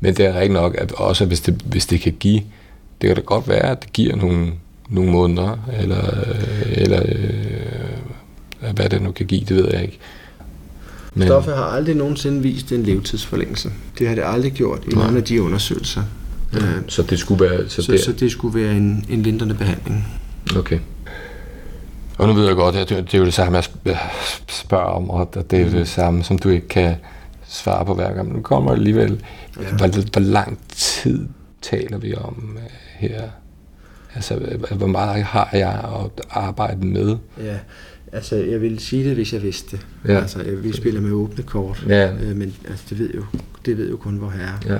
men 0.00 0.14
det 0.14 0.26
er 0.26 0.34
rigtigt 0.34 0.52
nok, 0.52 0.74
at 0.78 0.92
også 0.92 1.24
hvis 1.24 1.40
det, 1.40 1.62
hvis 1.66 1.86
det 1.86 2.00
kan 2.00 2.12
give, 2.20 2.40
det 3.00 3.06
kan 3.08 3.16
da 3.16 3.22
godt 3.22 3.48
være, 3.48 3.62
at 3.70 3.82
det 3.82 3.92
giver 3.92 4.16
nogle, 4.16 4.52
nogle 4.92 5.10
måneder, 5.10 5.58
eller, 5.80 6.02
eller 6.66 7.02
øh, 7.08 8.74
hvad 8.74 8.88
det 8.88 9.02
nu 9.02 9.12
kan 9.12 9.26
give, 9.26 9.40
det 9.40 9.56
ved 9.56 9.68
jeg 9.72 9.82
ikke. 9.82 9.98
Men, 11.14 11.28
stoffet 11.28 11.54
har 11.56 11.64
aldrig 11.64 11.96
nogensinde 11.96 12.42
vist 12.42 12.72
en 12.72 12.82
levetidsforlængelse. 12.82 13.70
Det 13.98 14.08
har 14.08 14.14
det 14.14 14.22
aldrig 14.26 14.52
gjort 14.52 14.84
i 14.84 14.88
Nej. 14.88 15.02
nogle 15.04 15.18
af 15.18 15.24
de 15.24 15.42
undersøgelser. 15.42 16.02
Øh, 16.52 16.82
så 16.88 17.02
det 17.02 17.18
skulle 17.18 17.44
være... 17.44 17.68
Så, 17.68 17.82
så, 17.82 17.92
det, 17.92 18.00
så 18.00 18.12
det 18.12 18.32
skulle 18.32 18.62
være 18.62 18.76
en, 18.76 19.04
en 19.08 19.22
lindrende 19.22 19.54
behandling. 19.54 20.08
Okay. 20.56 20.78
Og 22.18 22.28
nu 22.28 22.34
ved 22.34 22.46
jeg 22.46 22.54
godt, 22.54 22.76
at 22.76 22.88
det, 22.88 23.14
er 23.14 23.18
jo 23.18 23.24
det 23.24 23.34
samme, 23.34 23.58
jeg 23.58 23.64
sp- 23.64 24.44
spørger 24.48 24.84
om, 24.84 25.10
og 25.10 25.34
det 25.50 25.60
er 25.60 25.70
det 25.70 25.88
samme, 25.88 26.24
som 26.24 26.38
du 26.38 26.48
ikke 26.48 26.68
kan 26.68 26.94
svare 27.48 27.86
på 27.86 27.94
hver 27.94 28.12
gang. 28.12 28.26
Men 28.26 28.36
nu 28.36 28.42
kommer 28.42 28.70
det 28.70 28.78
alligevel. 28.78 29.24
Ja. 29.60 29.76
Hvor, 29.76 30.10
hvor 30.12 30.20
lang 30.20 30.58
tid 30.68 31.28
taler 31.62 31.98
vi 31.98 32.14
om 32.14 32.56
øh, 32.56 32.62
her? 32.98 33.22
Altså, 34.14 34.34
øh, 34.34 34.76
hvor 34.76 34.86
meget 34.86 35.24
har 35.24 35.48
jeg 35.52 35.70
at 35.70 36.24
arbejde 36.30 36.86
med? 36.86 37.16
Ja, 37.38 37.58
altså 38.12 38.36
jeg 38.36 38.60
ville 38.60 38.80
sige 38.80 39.04
det, 39.04 39.14
hvis 39.14 39.32
jeg 39.32 39.42
vidste 39.42 39.76
det. 39.76 39.86
Ja. 40.08 40.18
Altså, 40.20 40.42
øh, 40.42 40.64
vi 40.64 40.72
spiller 40.72 41.00
med 41.00 41.10
åbne 41.10 41.42
kort. 41.42 41.84
Ja. 41.88 42.12
Øh, 42.12 42.36
men 42.36 42.54
altså, 42.68 42.84
det 42.90 42.98
ved 42.98 43.10
jo, 43.14 43.24
det 43.66 43.78
ved 43.78 43.90
jo 43.90 43.96
kun 43.96 44.20
vor 44.20 44.30
herre. 44.30 44.58
Ja. 44.66 44.78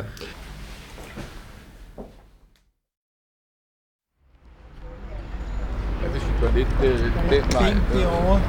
Lidt 6.55 6.69
øh, 6.85 6.99
den 7.31 7.53
vej. 7.53 7.75
derovre. 7.93 8.43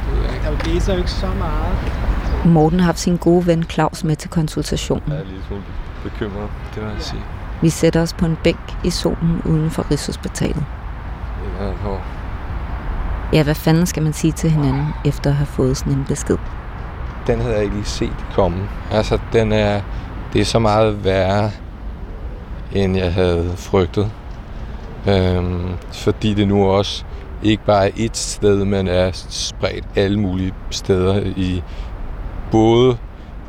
Der 0.43 0.57
blæser 0.63 0.93
jo 0.93 0.99
ikke 0.99 1.11
så 1.11 1.27
meget. 1.27 1.77
Morten 2.45 2.79
har 2.79 2.85
haft 2.85 2.99
sin 2.99 3.17
gode 3.17 3.47
ven 3.47 3.63
Claus 3.63 4.03
med 4.03 4.15
til 4.15 4.29
konsultationen. 4.29 5.11
Jeg 5.11 5.19
er 5.19 5.23
lidt 5.23 5.63
bekymret, 6.03 6.49
det 6.75 6.83
vil 6.83 6.91
jeg 6.91 7.01
sige. 7.01 7.21
Vi 7.63 7.69
sætter 7.69 8.01
os 8.01 8.13
på 8.13 8.25
en 8.25 8.37
bænk 8.43 8.77
i 8.83 8.89
solen 8.89 9.41
uden 9.45 9.71
for 9.71 9.91
Rigshospitalet. 9.91 10.65
Ja, 13.33 13.43
hvad 13.43 13.55
fanden 13.55 13.85
skal 13.85 14.03
man 14.03 14.13
sige 14.13 14.31
til 14.31 14.51
hinanden 14.51 14.87
efter 15.05 15.29
at 15.29 15.35
have 15.35 15.45
fået 15.45 15.77
sådan 15.77 15.93
en 15.93 16.05
besked? 16.07 16.37
den 17.27 17.41
havde 17.41 17.55
jeg 17.55 17.63
ikke 17.63 17.75
lige 17.75 17.85
set 17.85 18.25
komme. 18.33 18.69
Altså, 18.91 19.19
den 19.33 19.51
er, 19.51 19.81
det 20.33 20.41
er 20.41 20.45
så 20.45 20.59
meget 20.59 21.03
værre, 21.03 21.51
end 22.71 22.97
jeg 22.97 23.13
havde 23.13 23.53
frygtet. 23.55 24.11
Øhm, 25.07 25.69
fordi 25.91 26.33
det 26.33 26.47
nu 26.47 26.65
også 26.65 27.03
ikke 27.43 27.65
bare 27.65 27.87
er 27.87 27.91
et 27.95 28.17
sted, 28.17 28.65
men 28.65 28.87
er 28.87 29.11
spredt 29.29 29.85
alle 29.95 30.19
mulige 30.19 30.53
steder 30.71 31.21
i 31.35 31.63
både 32.51 32.97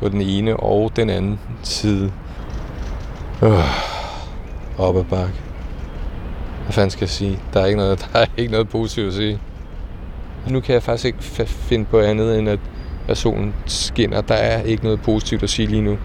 på 0.01 0.09
den 0.09 0.21
ene 0.21 0.57
og 0.57 0.91
den 0.95 1.09
anden 1.09 1.39
side. 1.63 2.11
Øh, 3.43 3.94
op 4.77 4.97
ad 4.97 5.03
bakke. 5.03 5.33
Hvad 6.63 6.73
fanden 6.73 6.89
skal 6.89 7.01
jeg 7.01 7.09
sige? 7.09 7.39
Der 7.53 7.59
er 7.61 7.65
ikke 7.65 7.77
noget, 7.77 7.99
der 8.13 8.19
er 8.19 8.25
ikke 8.37 8.51
noget 8.51 8.69
positivt 8.69 9.07
at 9.07 9.13
sige. 9.13 9.39
Nu 10.49 10.59
kan 10.59 10.73
jeg 10.73 10.83
faktisk 10.83 11.05
ikke 11.05 11.17
f- 11.19 11.43
finde 11.45 11.85
på 11.85 11.99
andet, 11.99 12.39
end 12.39 12.49
at, 12.49 12.59
at 13.07 13.17
solen 13.17 13.53
skinner. 13.65 14.21
Der 14.21 14.35
er 14.35 14.61
ikke 14.61 14.83
noget 14.83 15.01
positivt 15.01 15.43
at 15.43 15.49
sige 15.49 15.67
lige 15.67 15.81
nu. 15.81 15.97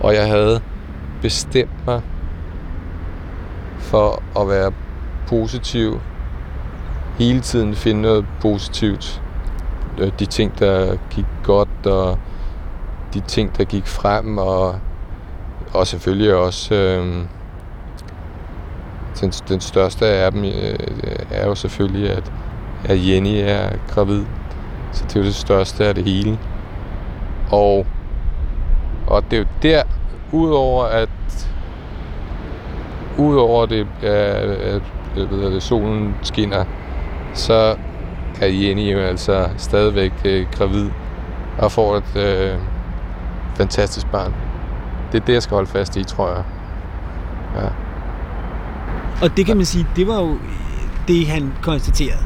Og 0.00 0.14
jeg 0.14 0.26
havde 0.26 0.60
bestemt 1.22 1.86
mig 1.86 2.00
for 3.78 4.22
at 4.40 4.48
være 4.48 4.72
positiv. 5.26 6.00
Hele 7.18 7.40
tiden 7.40 7.74
finde 7.74 8.00
noget 8.02 8.24
positivt. 8.40 9.22
Øh, 9.98 10.12
de 10.18 10.26
ting, 10.26 10.58
der 10.58 10.96
gik 11.10 11.24
godt, 11.44 11.86
og 11.86 12.18
de 13.14 13.20
ting, 13.20 13.58
der 13.58 13.64
gik 13.64 13.86
frem, 13.86 14.38
og, 14.38 14.78
og 15.74 15.86
selvfølgelig 15.86 16.34
også 16.34 16.74
øh, 16.74 17.24
den, 19.20 19.30
den 19.30 19.60
største 19.60 20.06
af 20.06 20.32
dem 20.32 20.44
øh, 20.44 20.78
er 21.30 21.46
jo 21.46 21.54
selvfølgelig, 21.54 22.10
at, 22.10 22.32
at 22.84 23.06
Jenny 23.06 23.42
er 23.44 23.70
gravid. 23.88 24.24
Så 24.92 25.04
det 25.04 25.16
er 25.16 25.20
jo 25.20 25.26
det 25.26 25.34
største 25.34 25.86
af 25.86 25.94
det 25.94 26.04
hele. 26.04 26.38
Og, 27.50 27.86
og 29.06 29.24
det 29.30 29.32
er 29.32 29.40
jo 29.40 29.46
der, 29.62 29.82
udover 30.32 30.84
at 30.84 31.08
udover 33.18 33.66
det, 33.66 33.86
at, 34.02 34.10
at, 34.10 34.82
at, 35.16 35.54
at, 35.54 35.62
solen 35.62 36.14
skinner, 36.22 36.64
så 37.34 37.76
er 38.40 38.46
Jenny 38.46 38.92
jo 38.92 38.98
altså 38.98 39.48
stadigvæk 39.56 40.12
øh, 40.24 40.46
gravid 40.52 40.90
og 41.58 41.72
får 41.72 41.96
et, 41.96 42.16
øh, 42.16 42.58
fantastisk 43.54 44.06
barn. 44.12 44.34
Det 45.12 45.20
er 45.20 45.24
det, 45.24 45.32
jeg 45.32 45.42
skal 45.42 45.54
holde 45.54 45.70
fast 45.70 45.96
i, 45.96 46.04
tror 46.04 46.28
jeg. 46.28 46.44
Ja. 47.56 47.87
Og 49.22 49.36
det 49.36 49.46
kan 49.46 49.56
man 49.56 49.66
sige, 49.66 49.86
det 49.96 50.06
var 50.06 50.20
jo 50.20 50.36
det, 51.08 51.26
han 51.26 51.52
konstaterede. 51.62 52.22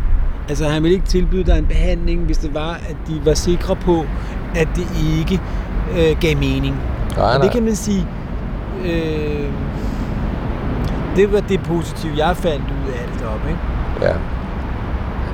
Altså 0.49 0.69
han 0.69 0.83
ville 0.83 0.95
ikke 0.95 1.07
tilbyde 1.07 1.45
dig 1.45 1.59
en 1.59 1.67
behandling, 1.67 2.25
hvis 2.25 2.39
det 2.39 2.55
var, 2.55 2.73
at 2.73 2.97
de 3.09 3.21
var 3.25 3.35
sikre 3.35 3.77
på, 3.77 4.05
at 4.55 4.69
det 4.77 4.87
ikke 5.19 5.41
øh, 5.99 6.17
gav 6.21 6.37
mening. 6.37 6.77
Nej, 7.17 7.27
Og 7.27 7.33
det 7.35 7.41
nej. 7.43 7.53
kan 7.53 7.63
man 7.63 7.77
sige, 7.77 8.07
øh, 8.85 9.49
det 11.17 11.33
var 11.33 11.41
det 11.41 11.61
positive, 11.63 12.13
jeg 12.17 12.37
fandt 12.37 12.65
ud 12.65 12.93
af 12.93 13.09
det 13.13 13.21
deroppe, 13.21 13.49
ikke? 13.49 13.61
Ja. 14.03 14.13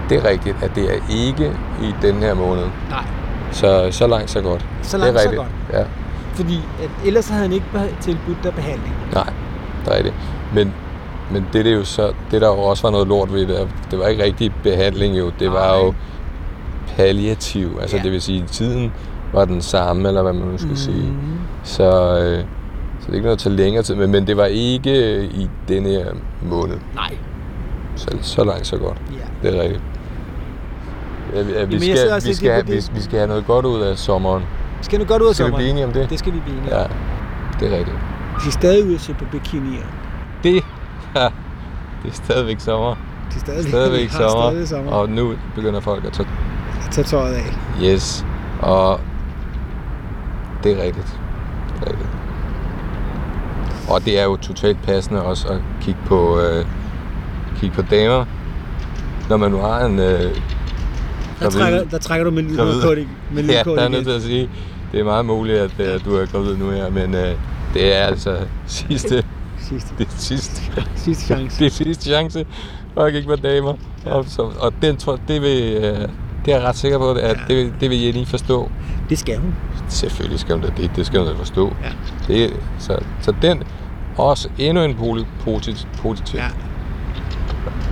Det 0.08 0.16
er 0.24 0.30
rigtigt, 0.30 0.56
at 0.62 0.70
det 0.74 0.84
er 0.94 0.98
ikke 1.10 1.52
i 1.82 1.94
den 2.02 2.14
her 2.16 2.34
måned. 2.34 2.64
Nej. 2.90 3.04
Så, 3.52 3.88
så 3.90 4.06
langt, 4.06 4.30
så 4.30 4.40
godt. 4.40 4.66
Så 4.82 4.96
det 4.98 5.02
er 5.02 5.06
langt, 5.06 5.20
så 5.22 5.28
rigtigt. 5.30 5.42
godt. 5.70 5.80
Ja. 5.80 5.84
Fordi 6.34 6.60
at 6.82 6.90
ellers 7.06 7.28
havde 7.28 7.42
han 7.42 7.52
ikke 7.52 7.66
tilbudt 8.00 8.38
dig 8.44 8.54
behandling. 8.54 8.94
Nej, 9.14 9.30
det 9.84 9.92
er 9.92 9.96
rigtigt. 9.96 10.14
Men, 10.54 10.72
men 11.32 11.46
det, 11.52 11.64
det 11.64 11.72
er 11.72 11.76
jo 11.76 11.84
så, 11.84 12.12
det 12.30 12.40
der 12.40 12.48
jo 12.48 12.58
også 12.58 12.82
var 12.82 12.90
noget 12.90 13.08
lort 13.08 13.32
ved 13.32 13.46
det, 13.46 13.68
det 13.90 13.98
var 13.98 14.06
ikke 14.06 14.24
rigtig 14.24 14.52
behandling 14.62 15.18
jo, 15.18 15.30
det 15.38 15.52
var 15.52 15.76
jo 15.78 15.94
palliativ, 16.96 17.78
altså 17.80 17.96
Ja. 17.96 18.02
det 18.02 18.12
vil 18.12 18.22
sige, 18.22 18.44
tiden 18.46 18.92
var 19.32 19.44
den 19.44 19.62
samme, 19.62 20.08
eller 20.08 20.22
hvad 20.22 20.32
man 20.32 20.48
nu 20.48 20.58
skal 20.58 20.70
mm. 20.70 20.76
sige. 20.76 21.06
Mhm. 21.10 21.38
Så, 21.62 21.84
øh, 22.18 22.44
så 23.00 23.06
det 23.06 23.08
er 23.10 23.14
ikke 23.14 23.24
noget, 23.26 23.38
der 23.38 23.42
tager 23.50 23.56
længere 23.56 23.82
tid, 23.82 23.94
men, 23.94 24.10
men 24.10 24.26
det 24.26 24.36
var 24.36 24.44
ikke 24.44 25.14
øh, 25.16 25.24
i 25.24 25.48
denne 25.68 25.88
her 25.88 26.06
måned. 26.42 26.76
Nej. 26.94 27.16
Så, 27.96 28.08
så 28.22 28.44
langt, 28.44 28.66
så 28.66 28.76
godt. 28.76 28.98
Ja. 29.12 29.48
Det 29.48 29.56
er 29.58 29.62
rigtigt. 29.62 29.82
Ja, 31.34 31.42
vi, 31.42 31.52
ja, 31.52 31.64
vi, 31.64 31.74
jeg 31.74 31.98
sidder 31.98 32.18
skal, 32.18 32.30
vi, 32.30 32.34
skal 32.34 32.50
have, 32.50 32.62
det. 32.62 32.90
vi, 32.92 32.94
vi 32.94 33.00
skal 33.02 33.18
have 33.18 33.28
noget 33.28 33.46
godt 33.46 33.66
ud 33.66 33.80
af 33.80 33.98
sommeren. 33.98 34.42
Skal 34.82 34.98
nu 34.98 35.04
godt 35.04 35.22
ud 35.22 35.28
af 35.28 35.34
Skal 35.34 35.46
vi 35.46 35.50
sommeren? 35.50 35.60
blive 35.62 35.70
enige 35.70 35.84
om 35.86 35.92
det? 35.92 36.10
Det 36.10 36.18
skal 36.18 36.32
vi 36.32 36.40
blive 36.40 36.58
enige 36.58 36.74
om. 36.74 36.80
Ja, 36.80 36.86
det 37.60 37.72
er 37.74 37.78
rigtigt. 37.78 37.96
Vi 38.34 38.40
skal 38.40 38.52
stadig 38.52 38.86
ud 38.86 38.94
og 38.94 39.00
se 39.00 39.14
på 39.14 39.24
bikinier. 39.32 39.82
Det, 40.42 40.64
det 42.02 42.10
er 42.10 42.14
stadigvæk 42.14 42.60
sommer. 42.60 42.94
Det 43.28 43.36
er 43.36 43.40
stadig, 43.40 43.64
Stadigvæk 43.68 44.08
har 44.10 44.18
sommer, 44.28 44.50
Stadig 44.50 44.68
sommer. 44.68 44.92
og 44.92 45.08
nu 45.08 45.32
begynder 45.54 45.80
folk 45.80 46.04
at 46.04 46.12
tage 46.12 46.28
Tag 46.92 47.04
tøjet 47.04 47.34
af. 47.34 47.44
yes. 47.82 48.26
Og 48.62 49.00
det 50.64 50.72
er 50.78 50.82
rigtigt. 50.82 51.18
Det 51.80 51.86
er 51.86 51.90
rigtigt. 51.90 52.08
Og 53.90 54.04
det 54.04 54.20
er 54.20 54.24
jo 54.24 54.36
totalt 54.36 54.82
passende 54.82 55.22
også 55.22 55.48
at 55.48 55.58
kigge 55.80 56.00
på, 56.06 56.40
øh, 56.40 56.64
kigge 57.60 57.74
på 57.76 57.82
damer, 57.90 58.24
når 59.28 59.36
man 59.36 59.50
nu 59.50 59.58
har 59.58 59.84
en... 59.84 59.98
Øh, 59.98 60.20
Der 61.40 61.50
trækker, 61.50 61.84
der 61.84 61.98
trækker 61.98 62.24
du 62.24 62.30
med 62.30 62.42
med 62.42 63.42
lidt 63.42 63.52
ja, 63.52 63.62
der 63.64 63.80
er 63.82 63.88
nødt 63.88 64.04
til 64.04 64.12
at 64.12 64.22
sige, 64.22 64.50
det 64.92 65.00
er 65.00 65.04
meget 65.04 65.24
muligt, 65.24 65.58
at 65.58 65.70
øh, 65.80 66.04
du 66.04 66.16
er 66.16 66.26
gravid 66.26 66.56
nu 66.56 66.70
her, 66.70 66.90
men 66.90 67.14
øh, 67.14 67.34
det 67.74 67.96
er 67.96 68.02
altså 68.04 68.36
sidste, 68.66 69.24
Sidste, 69.68 69.94
det 69.98 70.06
er 70.06 70.10
sidste, 70.16 70.62
sidste 70.96 71.24
chance. 71.26 71.58
det 71.58 71.66
er 71.66 71.70
sidste 71.70 72.04
chance 72.04 72.46
at 72.96 73.12
kigge 73.12 73.28
på 73.28 73.36
damer. 73.36 73.74
Ja. 74.06 74.10
Og, 74.12 74.24
så, 74.28 74.42
og 74.60 74.72
den 74.82 74.96
tror, 74.96 75.18
det 75.28 75.42
vil, 75.42 75.72
øh, 75.76 75.82
det 76.44 76.54
er 76.54 76.58
jeg 76.58 76.62
ret 76.62 76.76
sikker 76.76 76.98
på, 76.98 77.10
at 77.10 77.18
Ja. 77.18 77.34
det, 77.48 77.56
vil- 77.56 77.72
det 77.80 77.90
vil 77.90 78.00
Jenny 78.00 78.26
forstå. 78.26 78.70
Det 79.08 79.18
skal 79.18 79.38
hun. 79.38 79.54
Selvfølgelig 79.88 80.40
skal 80.40 80.54
hun 80.54 80.62
da 80.64 80.70
det, 80.76 80.90
det 80.96 81.06
skal 81.06 81.20
hun 81.20 81.28
da 81.28 81.34
forstå. 81.34 81.72
Ja. 81.84 81.90
Det, 82.34 82.56
så, 82.78 82.98
så 83.20 83.34
den 83.42 83.62
også 84.16 84.48
endnu 84.58 84.82
en 84.84 84.96
positiv, 85.44 85.88
positiv. 86.02 86.38
Ja. 86.40 86.48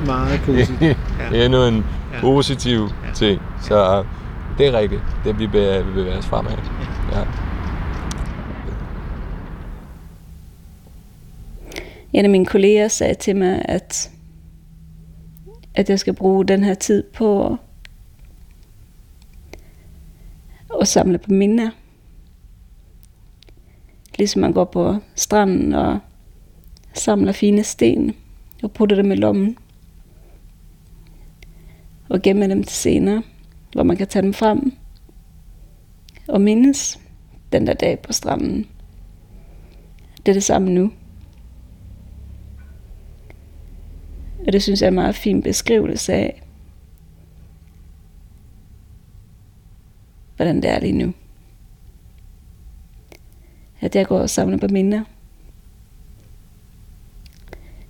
Meget 0.07 0.41
positivt. 0.47 0.81
Ja. 1.33 1.45
endnu 1.45 1.65
en 1.65 1.85
Ja. 2.15 2.21
positiv 2.21 2.81
Ja. 3.07 3.13
ting. 3.15 3.41
Så 3.61 4.05
det 4.59 4.67
er 4.67 4.79
rigtigt. 4.79 5.03
Det 5.25 5.39
vi 5.39 5.47
bevæger, 5.47 5.83
vi 5.83 5.93
bevæger 5.93 6.19
os 6.19 6.27
fremad. 6.27 6.53
Ja. 7.13 7.19
En 12.17 12.25
af 12.25 12.31
mine 12.31 12.47
kolleger 12.47 12.89
sagde 12.89 13.15
til 13.15 13.37
mig, 13.37 13.63
at, 13.65 14.11
at 15.75 15.91
jeg 15.91 16.01
skal 16.01 16.15
bruge 16.15 16.45
den 16.45 16.65
her 16.65 16.75
tid 16.75 17.03
på 17.03 17.47
at, 17.47 17.59
at 20.81 20.89
samle 20.89 21.19
på 21.19 21.31
minder. 21.31 21.71
Ligesom 24.19 24.41
man 24.41 24.53
går 24.53 24.65
på 24.65 24.97
stranden 25.15 25.75
og 25.75 25.99
samler 26.95 27.33
fine 27.33 27.65
sten 27.65 28.15
og 28.63 28.73
putter 28.73 28.97
dem 28.97 29.13
i 29.13 29.17
lommen. 29.17 29.59
Og 32.09 32.23
gemmer 32.23 32.47
dem 32.47 32.65
til 32.65 32.77
senere, 32.77 33.23
hvor 33.73 33.83
man 33.83 33.97
kan 33.97 34.07
tage 34.07 34.23
dem 34.23 34.35
frem 34.35 34.73
og 36.29 36.41
mindes 36.41 37.01
den 37.53 37.67
der 37.67 37.75
dag 37.75 37.99
på 37.99 38.13
stranden. 38.13 38.67
Det 40.17 40.29
er 40.29 40.33
det 40.33 40.45
samme 40.45 40.71
nu. 40.71 40.93
Og 44.47 44.53
det 44.53 44.63
synes 44.63 44.81
jeg 44.81 44.87
er 44.87 44.91
en 44.91 44.95
meget 44.95 45.15
fin 45.15 45.43
beskrivelse 45.43 46.13
af, 46.13 46.43
hvordan 50.37 50.57
det 50.57 50.71
er 50.71 50.81
lige 50.81 50.93
nu. 50.93 51.13
At 53.81 53.97
jeg 53.97 54.07
går 54.07 54.19
og 54.19 54.31
samler 54.31 54.59
på 54.59 54.67
minder. 54.71 55.05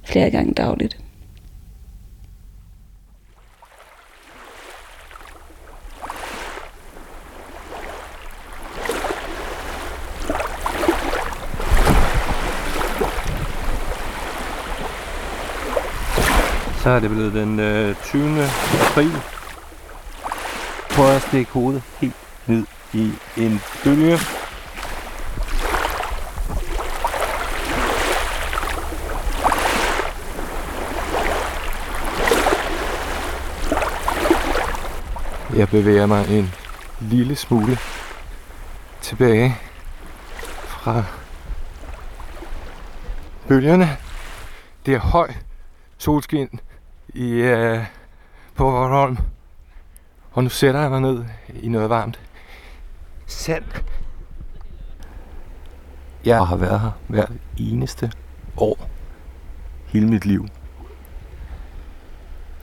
Flere 0.05 0.31
gange 0.31 0.55
dagligt. 0.55 1.06
Så 16.87 16.91
er 16.91 17.01
det 17.01 17.11
blevet 17.11 17.33
den 17.33 17.61
øh, 17.61 17.95
20. 18.03 18.45
april. 18.91 19.13
Prøv 20.91 21.07
at 21.07 21.23
stikke 21.23 21.53
hovedet 21.53 21.83
helt 22.01 22.15
ned 22.47 22.67
i 22.93 23.13
en 23.37 23.61
bølge. 23.85 24.19
Jeg 35.57 35.69
bevæger 35.69 36.07
mig 36.07 36.39
en 36.39 36.55
lille 37.01 37.37
smule 37.37 37.79
tilbage 39.01 39.57
fra 40.67 41.05
bølgerne. 43.49 43.97
Det 44.87 44.95
er 44.95 44.99
høj 44.99 45.33
solskin 45.99 46.61
i, 47.17 47.31
øh, 47.31 47.85
på 48.55 48.65
Bornholm. 48.71 49.19
Og 50.33 50.43
nu 50.43 50.49
sætter 50.49 50.81
jeg 50.81 50.91
mig 50.91 51.01
ned 51.01 51.25
i 51.63 51.69
noget 51.69 51.91
varmt 51.91 52.21
sand. 53.27 53.65
Jeg 56.25 56.47
har 56.47 56.57
været 56.57 56.81
her 56.81 56.91
hver 57.09 57.27
eneste 57.57 58.13
år. 58.57 58.89
Hele 59.87 60.07
mit 60.07 60.27
liv. 60.27 60.49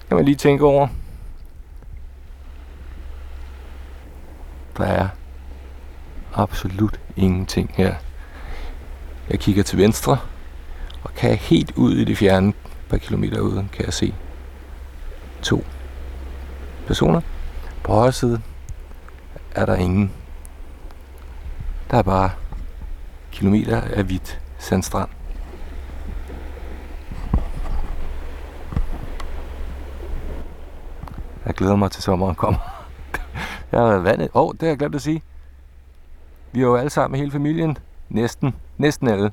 Kan 0.08 0.16
man 0.18 0.26
lige 0.26 0.36
tænke 0.36 0.64
over. 0.64 0.88
Der 4.78 4.86
er 4.86 5.08
absolut 6.34 7.00
ingenting 7.16 7.72
her. 7.74 7.96
Jeg 9.30 9.40
kigger 9.40 9.64
til 9.64 9.78
venstre, 9.78 10.18
og 11.04 11.14
kan 11.14 11.30
jeg 11.30 11.38
helt 11.38 11.72
ud 11.76 11.96
i 11.96 12.04
det 12.04 12.18
fjerne 12.18 12.50
et 12.50 12.56
par 12.90 12.98
kilometer 12.98 13.40
ude, 13.40 13.68
kan 13.74 13.86
jeg 13.86 13.94
se 13.94 14.14
to 15.44 15.64
personer. 16.88 17.22
På 17.84 17.94
højre 17.94 18.12
side 18.12 18.42
er 19.56 19.66
der 19.66 19.76
ingen. 19.76 20.12
Der 21.92 21.98
er 21.98 22.04
bare 22.04 22.32
kilometer 23.32 23.82
af 23.82 24.04
hvidt 24.04 24.42
sandstrand. 24.58 25.10
Jeg 31.46 31.54
glæder 31.54 31.76
mig 31.76 31.92
til 31.92 32.04
sommeren 32.04 32.36
kommer. 32.36 32.60
Jeg 33.72 33.80
har 33.80 33.88
været 33.88 34.04
vandet. 34.04 34.30
Åh, 34.34 34.42
oh, 34.42 34.52
det 34.52 34.62
har 34.62 34.68
jeg 34.68 34.78
glemt 34.78 34.96
at 34.96 35.02
sige. 35.02 35.24
Vi 36.52 36.60
er 36.60 36.64
jo 36.64 36.76
alle 36.76 36.90
sammen, 36.90 37.20
hele 37.20 37.32
familien, 37.32 37.78
næsten, 38.10 38.56
næsten 38.78 39.08
alle, 39.08 39.32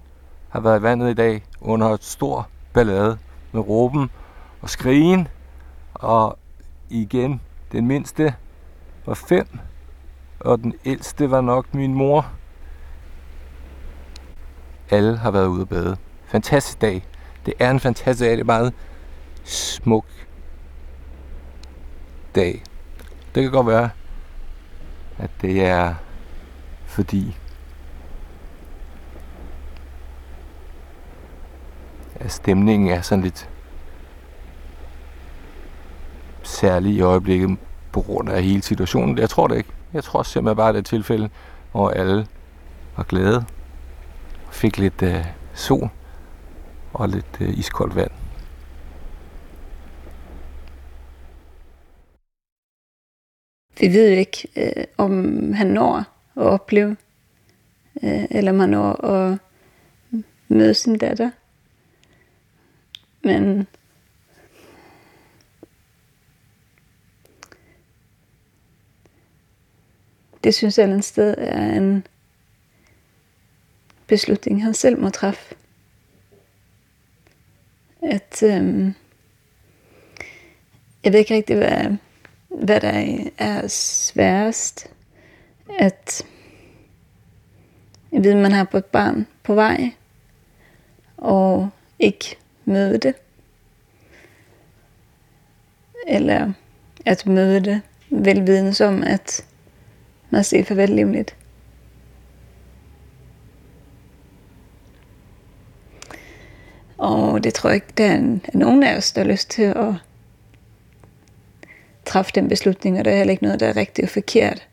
har 0.49 0.61
været 0.61 0.81
i 0.81 0.83
vandet 0.83 1.11
i 1.11 1.15
dag 1.15 1.45
under 1.61 1.89
et 1.89 2.05
stor 2.05 2.49
ballade 2.73 3.19
med 3.53 3.61
råben 3.61 4.11
og 4.63 4.71
skrigen. 4.71 5.29
Og 6.01 6.39
igen, 6.89 7.41
den 7.73 7.87
mindste 7.87 8.35
var 9.07 9.15
5, 9.15 9.59
og 10.41 10.59
den 10.59 10.75
ældste 10.85 11.31
var 11.31 11.41
nok 11.41 11.75
min 11.75 11.95
mor. 11.95 12.33
Alle 14.91 15.17
har 15.17 15.31
været 15.31 15.47
ude 15.47 15.63
at 15.63 15.69
bade. 15.69 15.97
Fantastisk 16.27 16.81
dag. 16.81 17.07
Det 17.47 17.55
er 17.59 17.71
en 17.71 17.81
fantastisk 17.81 18.27
dag. 18.27 18.33
Det 18.33 18.41
er 18.41 18.45
meget 18.45 18.75
smuk 19.45 20.07
dag. 22.35 22.63
Det 23.35 23.43
kan 23.43 23.53
godt 23.53 23.67
være, 23.67 23.91
at 25.19 25.31
det 25.41 25.65
er 25.65 25.95
fordi 26.87 27.37
at 32.15 32.33
stemningen 32.33 32.89
er 32.89 33.01
sådan 33.01 33.25
lidt 33.25 33.50
særlig 36.51 36.93
i 36.93 37.01
øjeblikket 37.01 37.59
på 37.93 38.01
grund 38.01 38.29
af 38.29 38.43
hele 38.43 38.63
situationen. 38.63 39.19
Jeg 39.19 39.31
tror 39.31 39.47
det 39.47 39.57
ikke. 39.57 39.71
Jeg 39.93 40.05
tror 40.05 40.23
simpelthen 40.23 40.57
bare, 40.57 40.69
det 40.69 40.77
er 40.77 40.81
et 40.81 40.87
tilfælde, 40.87 41.31
hvor 41.73 41.91
alle 41.91 42.27
var 42.97 43.03
glade 43.03 43.45
fik 44.53 44.79
lidt 44.79 45.03
øh, 45.03 45.27
sol 45.55 45.89
og 46.93 47.09
lidt 47.09 47.37
øh, 47.41 47.59
iskoldt 47.59 47.97
vand. 47.97 48.11
Vi 53.81 53.87
ved 53.87 54.11
jo 54.11 54.17
ikke, 54.19 54.49
øh, 54.57 54.85
om 54.99 55.53
han 55.53 55.67
når 55.67 55.97
at 56.37 56.43
opleve, 56.43 56.97
øh, 58.03 58.25
eller 58.31 58.53
om 58.53 58.61
han 58.61 58.69
når 58.69 59.05
at 59.05 59.39
møde 60.49 60.75
sin 60.75 60.99
datter. 60.99 61.31
Men 63.25 63.67
det 70.45 70.55
synes 70.55 70.79
jeg 70.79 70.91
et 70.91 71.05
sted 71.05 71.35
er 71.39 71.77
en 71.77 72.07
beslutning, 74.07 74.63
han 74.63 74.75
selv 74.75 74.99
må 74.99 75.11
træffe. 75.11 75.55
At 78.03 78.43
øhm, 78.43 78.95
jeg 81.05 81.13
ved 81.13 81.21
ikke 81.21 81.35
rigtig, 81.35 81.57
hvad, 81.57 81.97
hvad 82.49 82.81
der 82.81 83.19
er 83.39 83.69
sværest. 83.69 84.91
At 85.79 86.27
jeg 88.13 88.25
ved, 88.25 88.35
man 88.35 88.53
har 88.53 88.65
på 88.65 88.77
et 88.77 88.85
barn 88.85 89.27
på 89.43 89.55
vej, 89.55 89.91
og 91.17 91.71
ikke 91.99 92.37
møde 92.65 92.99
det. 92.99 93.15
Eller 96.07 96.53
at 97.07 97.27
møde 97.27 97.61
det 97.61 97.81
velvidende 98.11 98.75
som, 98.75 99.03
at 99.03 99.45
man 100.31 100.45
siger 100.45 100.65
farvel 100.65 100.91
livligt. 100.91 101.37
Og 106.99 107.45
det 107.45 107.55
tror 107.55 107.71
jeg 107.71 107.75
ikke, 107.75 107.93
der 107.97 108.07
er 108.07 108.39
nogen 108.55 108.83
af 108.83 108.97
os, 108.97 109.13
der 109.13 109.23
har 109.23 109.31
lyst 109.31 109.51
til 109.51 109.63
at 109.63 109.95
træffe 112.05 112.33
den 112.35 112.49
beslutning, 112.49 112.99
og 112.99 113.05
der 113.05 113.11
er 113.11 113.17
heller 113.17 113.31
ikke 113.31 113.43
noget, 113.43 113.61
der 113.61 113.67
er 113.67 113.77
rigtigt 113.77 114.05
og 114.05 114.11
forkert. 114.11 114.69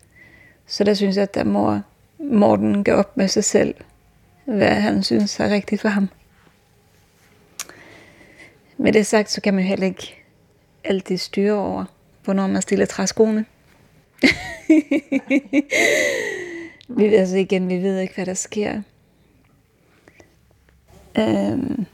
Så 0.65 0.83
der 0.83 0.93
synes 0.93 1.15
jeg, 1.15 1.23
at 1.23 1.35
der 1.35 1.43
må 1.43 1.79
Morten 2.19 2.83
gå 2.83 2.91
op 2.91 3.17
med 3.17 3.27
sig 3.27 3.43
selv, 3.43 3.75
hvad 4.45 4.75
han 4.75 5.03
synes 5.03 5.39
er 5.39 5.49
rigtigt 5.49 5.81
for 5.81 5.89
ham. 5.89 6.09
Med 8.77 8.93
det 8.93 9.05
sagt, 9.05 9.31
så 9.31 9.41
kan 9.41 9.53
man 9.53 9.63
heller 9.63 9.85
ikke 9.85 10.23
altid 10.83 11.17
styre 11.17 11.53
over, 11.53 11.85
hvornår 12.23 12.47
man 12.47 12.61
stiller 12.61 12.85
træskoene 12.85 13.45
vi, 16.97 17.15
altså 17.15 17.37
igen, 17.37 17.69
vi 17.69 17.77
ved 17.77 17.99
ikke, 17.99 18.15
hvad 18.15 18.25
der 18.25 18.33
sker. 18.33 18.81
Øhm. 21.17 21.85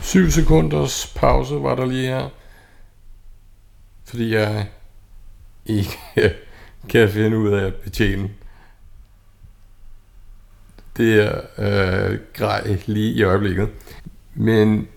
Syv 0.00 0.30
sekunders 0.30 1.12
pause 1.16 1.54
var 1.54 1.74
der 1.74 1.86
lige 1.86 2.06
her. 2.06 2.28
Fordi 4.04 4.34
jeg 4.34 4.66
ikke 5.66 5.98
kan 6.90 7.08
finde 7.08 7.38
ud 7.38 7.52
af 7.52 7.66
at 7.66 7.74
betjene 7.74 8.30
det 10.96 11.24
er 11.24 11.40
øh, 11.58 12.18
grej 12.34 12.76
lige 12.86 13.12
i 13.12 13.22
øjeblikket. 13.22 13.68
Men 14.34 14.88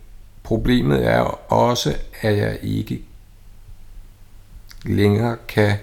problemet 0.43 1.05
er 1.05 1.19
også, 1.51 1.97
at 2.21 2.37
jeg 2.37 2.59
ikke 2.61 3.01
længere 4.83 5.37
kan 5.47 5.77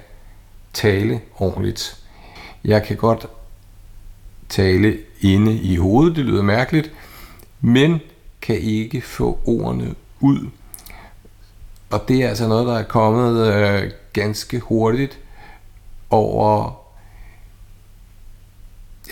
tale 0.72 1.20
ordentligt. 1.36 1.96
Jeg 2.64 2.82
kan 2.82 2.96
godt 2.96 3.26
tale 4.48 4.98
inde 5.20 5.54
i 5.54 5.76
hovedet, 5.76 6.16
det 6.16 6.24
lyder 6.24 6.42
mærkeligt, 6.42 6.92
men 7.60 8.00
kan 8.42 8.58
ikke 8.58 9.00
få 9.00 9.40
ordene 9.44 9.94
ud. 10.20 10.50
Og 11.90 12.04
det 12.08 12.24
er 12.24 12.28
altså 12.28 12.48
noget, 12.48 12.66
der 12.66 12.78
er 12.78 12.82
kommet 12.82 13.54
øh, 13.54 13.90
ganske 14.12 14.60
hurtigt 14.60 15.18
over 16.10 16.82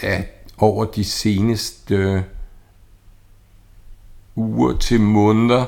ja, 0.02 0.22
over 0.60 0.84
de 0.84 1.04
seneste 1.04 1.94
øh, 1.94 2.22
uger 4.36 4.76
til 4.78 5.00
måneder. 5.00 5.64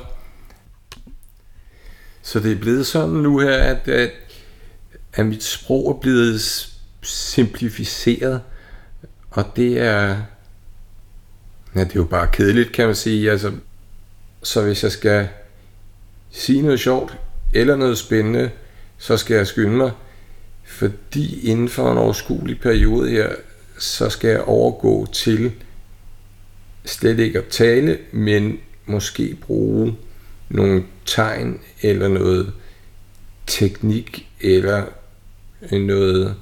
Så 2.22 2.40
det 2.40 2.52
er 2.52 2.60
blevet 2.60 2.86
sådan 2.86 3.14
nu 3.14 3.38
her, 3.38 3.56
at, 3.56 3.88
at, 3.88 4.10
at 5.12 5.26
mit 5.26 5.42
sprog 5.42 5.90
er 5.90 6.00
blevet 6.00 6.40
simplificeret, 7.02 8.42
og 9.30 9.44
det 9.56 9.78
er, 9.78 10.22
ja, 11.74 11.80
det 11.80 11.90
er 11.90 12.00
jo 12.00 12.04
bare 12.04 12.28
kedeligt, 12.32 12.72
kan 12.72 12.86
man 12.86 12.94
sige. 12.94 13.30
Altså, 13.30 13.52
så 14.42 14.62
hvis 14.62 14.82
jeg 14.82 14.92
skal 14.92 15.28
sige 16.30 16.62
noget 16.62 16.80
sjovt 16.80 17.18
eller 17.54 17.76
noget 17.76 17.98
spændende, 17.98 18.50
så 18.98 19.16
skal 19.16 19.36
jeg 19.36 19.46
skynde 19.46 19.76
mig, 19.76 19.90
fordi 20.64 21.50
inden 21.50 21.68
for 21.68 21.92
en 21.92 21.98
overskuelig 21.98 22.60
periode 22.60 23.10
her, 23.10 23.34
så 23.78 24.08
skal 24.08 24.30
jeg 24.30 24.42
overgå 24.42 25.06
til 25.12 25.52
slet 26.84 27.18
ikke 27.18 27.38
at 27.38 27.46
tale, 27.46 27.98
men 28.12 28.58
måske 28.86 29.36
bruge 29.40 29.96
nogle 30.48 30.84
tegn 31.06 31.60
eller 31.82 32.08
noget 32.08 32.52
teknik 33.46 34.28
eller 34.40 34.84
noget 35.70 36.34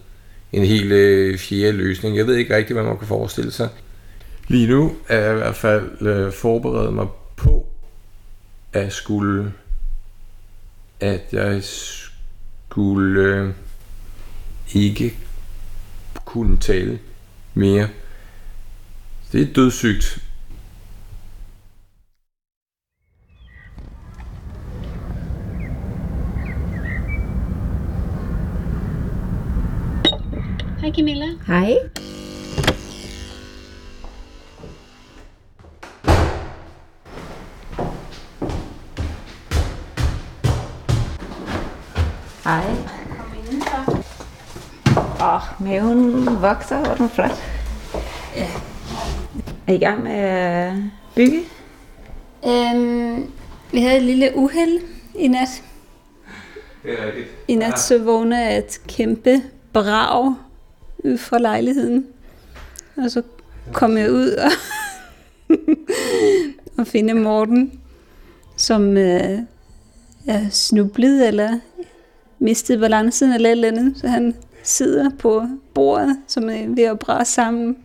en 0.52 0.64
helt 0.64 0.92
øh, 0.92 1.38
fjerde 1.38 1.72
løsning. 1.72 2.16
Jeg 2.16 2.26
ved 2.26 2.36
ikke 2.36 2.56
rigtig, 2.56 2.74
hvad 2.74 2.84
man 2.84 2.98
kan 2.98 3.06
forestille 3.06 3.52
sig. 3.52 3.68
Lige 4.48 4.66
nu 4.66 4.96
er 5.08 5.18
jeg 5.18 5.32
i 5.32 5.36
hvert 5.36 5.56
fald 5.56 6.06
øh, 6.06 6.32
forberedt 6.32 6.94
mig 6.94 7.06
på 7.36 7.66
at 8.72 8.92
skulle 8.92 9.52
at 11.00 11.20
jeg 11.32 11.60
skulle 11.62 13.22
øh, 13.22 13.50
ikke 14.74 15.16
kunne 16.24 16.56
tale 16.56 16.98
mere. 17.60 17.88
Det 19.32 19.42
er 19.42 19.52
dødssygt. 19.54 20.18
Hej 30.80 30.92
Camilla. 30.96 31.26
Hej. 31.46 31.68
Hej. 31.68 32.19
Maven 45.60 46.26
vokser, 46.42 46.84
hvor 46.84 46.94
den 46.94 47.08
flot. 47.08 47.42
Ja. 48.36 48.46
Er 49.66 49.72
I 49.72 49.78
gang 49.78 50.02
med 50.02 50.12
at 50.12 50.72
bygge? 51.14 51.40
Øhm, 52.46 53.32
vi 53.72 53.80
havde 53.80 53.96
et 53.96 54.02
lille 54.02 54.32
uheld 54.36 54.80
i 55.14 55.28
nat. 55.28 55.62
Det 56.82 56.92
er 56.92 57.06
rigtigt. 57.06 57.26
I 57.48 57.54
nat 57.54 57.80
så 57.80 57.98
vågnede 57.98 58.40
jeg 58.40 58.58
et 58.58 58.80
kæmpe 58.88 59.42
brag 59.72 60.34
ud 60.98 61.18
fra 61.18 61.38
lejligheden. 61.38 62.06
Og 62.96 63.10
så 63.10 63.22
kom 63.72 63.96
jeg 63.96 64.12
ud 64.12 64.30
og, 64.30 64.50
og 66.78 66.86
finde 66.86 67.14
Morten, 67.14 67.80
som 68.56 68.96
øh, 68.96 69.38
er 70.26 70.48
snublet 70.50 71.28
eller 71.28 71.58
mistet 72.38 72.80
balancen 72.80 73.32
eller 73.32 73.48
et 73.48 73.52
eller 73.52 73.68
andet. 73.68 73.98
Så 73.98 74.08
han 74.08 74.34
sidder 74.62 75.10
på 75.18 75.46
bordet, 75.74 76.16
som 76.28 76.48
er 76.50 76.74
ved 76.74 76.84
at 76.84 76.98
brase 76.98 77.32
sammen. 77.32 77.76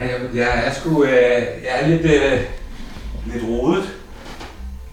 Jeg, 0.00 0.10
jeg 0.34 0.66
er 0.66 0.72
sgu 0.72 1.04
øh, 1.04 1.10
jeg 1.10 1.80
er 1.80 1.86
lidt, 1.86 2.02
øh, 2.02 2.40
lidt 3.32 3.44
rodet 3.48 3.84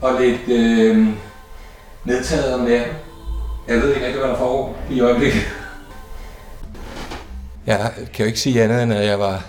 og 0.01 0.21
lidt 0.21 0.41
øh, 0.49 1.07
nedtaget 2.05 2.53
om 2.53 2.59
natten. 2.59 2.95
Jeg 3.67 3.77
ved 3.81 3.93
ikke 3.93 4.05
rigtig, 4.05 4.21
hvad 4.21 4.29
der 4.29 4.37
foregår 4.37 4.77
i 4.91 5.01
øjeblikket. 5.01 5.41
Jeg 7.65 7.91
kan 8.13 8.23
jo 8.23 8.27
ikke 8.27 8.39
sige 8.39 8.63
andet, 8.63 8.83
end 8.83 8.93
at 8.93 9.05
jeg 9.05 9.19
var... 9.19 9.45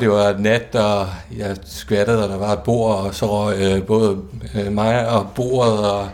Det 0.00 0.10
var 0.10 0.36
nat, 0.38 0.74
og 0.74 1.08
jeg 1.36 1.56
skvattede, 1.64 2.24
og 2.24 2.28
der 2.28 2.36
var 2.36 2.52
et 2.52 2.62
bord, 2.62 2.96
og 2.96 3.14
så 3.14 3.26
røg 3.26 3.56
øh, 3.60 3.86
både 3.86 4.18
øh, 4.54 4.72
mig 4.72 5.08
og 5.08 5.30
bordet 5.34 5.90
og 5.90 6.08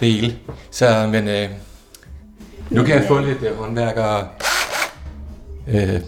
det 0.00 0.12
hele. 0.12 0.36
Så, 0.70 1.08
men 1.12 1.28
øh, 1.28 1.48
nu 2.70 2.82
kan 2.82 2.94
jeg 2.94 3.04
få 3.08 3.18
lidt 3.18 3.42
øh, 3.42 3.56
håndværker 3.56 4.24
øh, 5.68 6.00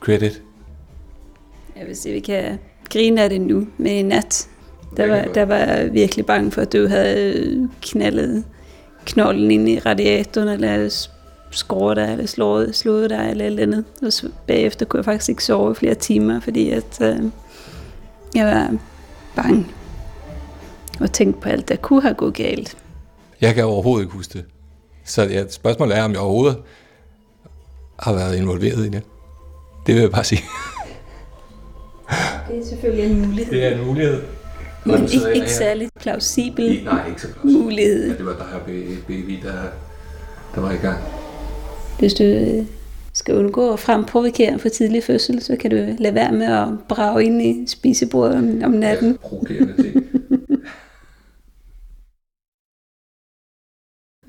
credit. 0.00 0.42
Jeg 1.76 1.86
vil 1.86 1.96
sige, 1.96 2.14
vi 2.14 2.20
kan 2.20 2.58
grine 2.90 3.22
af 3.22 3.30
det 3.30 3.40
nu, 3.40 3.66
men 3.78 3.92
i 3.92 4.02
nat, 4.02 4.48
der 4.96 5.06
var, 5.06 5.22
der 5.22 5.44
var 5.44 5.56
jeg 5.56 5.92
virkelig 5.92 6.26
bange 6.26 6.50
for, 6.50 6.62
at 6.62 6.72
du 6.72 6.86
havde 6.86 7.68
knaldet 7.82 8.44
knolden 9.06 9.50
ind 9.50 9.68
i 9.68 9.78
radiatoren, 9.78 10.48
eller 10.48 11.06
skåret 11.50 11.96
dig, 11.96 12.12
eller 12.12 12.26
slået, 12.26 12.76
slået 12.76 13.10
dig, 13.10 13.30
eller 13.30 13.46
eller 13.46 13.62
andet. 13.62 13.84
Og 14.02 14.12
så 14.12 14.28
bagefter 14.46 14.86
kunne 14.86 14.98
jeg 14.98 15.04
faktisk 15.04 15.28
ikke 15.28 15.44
sove 15.44 15.72
i 15.72 15.74
flere 15.74 15.94
timer, 15.94 16.40
fordi 16.40 16.70
at, 16.70 17.00
øh, 17.02 17.22
jeg 18.34 18.46
var 18.46 18.76
bange 19.36 19.66
og 21.00 21.12
tænkte 21.12 21.40
på 21.40 21.48
alt, 21.48 21.68
der 21.68 21.76
kunne 21.76 22.02
have 22.02 22.14
gået 22.14 22.34
galt. 22.34 22.76
Jeg 23.40 23.54
kan 23.54 23.64
overhovedet 23.64 24.04
ikke 24.04 24.12
huske 24.12 24.32
det. 24.32 24.44
Så 25.10 25.22
ja, 25.22 25.48
spørgsmålet 25.48 25.96
er, 25.96 26.02
om 26.02 26.12
jeg 26.12 26.20
overhovedet 26.20 26.58
har 27.98 28.12
været 28.12 28.36
involveret 28.36 28.86
i 28.86 28.88
det. 28.88 29.02
Det 29.86 29.94
vil 29.94 30.00
jeg 30.00 30.10
bare 30.10 30.24
sige. 30.24 30.42
Det 32.48 32.58
er 32.58 32.66
selvfølgelig 32.66 33.10
en 33.10 33.26
mulighed. 33.26 33.52
Det 33.52 33.64
er 33.64 33.70
en 33.70 33.86
mulighed. 33.86 34.22
Men 34.84 35.02
ikke, 35.02 35.34
ikke 35.34 35.50
særligt 35.50 35.90
plausibel 36.00 36.84
Nej, 36.84 37.08
ikke 37.08 37.20
så 37.20 37.28
mulighed. 37.44 38.10
Ja, 38.10 38.16
det 38.16 38.26
var 38.26 38.32
dig 38.32 38.46
og 38.54 38.60
baby, 39.06 39.38
der, 39.42 39.52
der 40.54 40.60
var 40.60 40.72
i 40.72 40.76
gang. 40.76 40.98
Hvis 41.98 42.14
du 42.14 42.24
øh, 42.24 42.64
skal 43.12 43.34
undgå 43.34 43.72
at 43.72 43.80
fremprovokere 43.80 44.58
for 44.58 44.68
tidlig 44.68 45.04
fødsel, 45.04 45.42
så 45.42 45.56
kan 45.56 45.70
du 45.70 45.76
lade 45.98 46.14
være 46.14 46.32
med 46.32 46.46
at 46.46 46.68
brage 46.88 47.24
ind 47.24 47.42
i 47.42 47.64
spisebordet 47.66 48.36
om, 48.36 48.60
om 48.64 48.70
natten. 48.70 49.10
Ja, 49.10 49.28
provokerende 49.28 49.82
ting. 49.82 50.04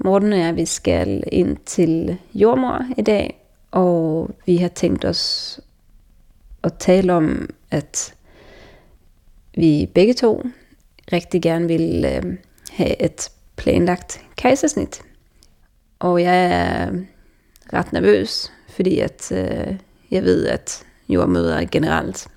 Morten 0.03 0.33
og 0.33 0.39
jeg, 0.39 0.55
vi 0.55 0.65
skal 0.65 1.23
ind 1.31 1.57
til 1.65 2.17
jordmor 2.33 2.85
i 2.97 3.01
dag, 3.01 3.47
og 3.71 4.29
vi 4.45 4.57
har 4.57 4.67
tænkt 4.67 5.05
os 5.05 5.59
at 6.63 6.73
tale 6.79 7.13
om, 7.13 7.49
at 7.71 8.13
vi 9.55 9.89
begge 9.95 10.13
to 10.13 10.43
rigtig 11.13 11.41
gerne 11.41 11.67
vil 11.67 12.05
øh, 12.05 12.37
have 12.71 13.01
et 13.01 13.31
planlagt 13.55 14.21
kejsersnit. 14.35 15.01
Og 15.99 16.21
jeg 16.21 16.45
er 16.45 16.91
ret 17.73 17.93
nervøs, 17.93 18.51
fordi 18.69 18.99
at 18.99 19.31
øh, 19.31 19.75
jeg 20.11 20.23
ved, 20.23 20.47
at 20.47 20.83
jordmøder 21.09 21.65
generelt 21.71 22.27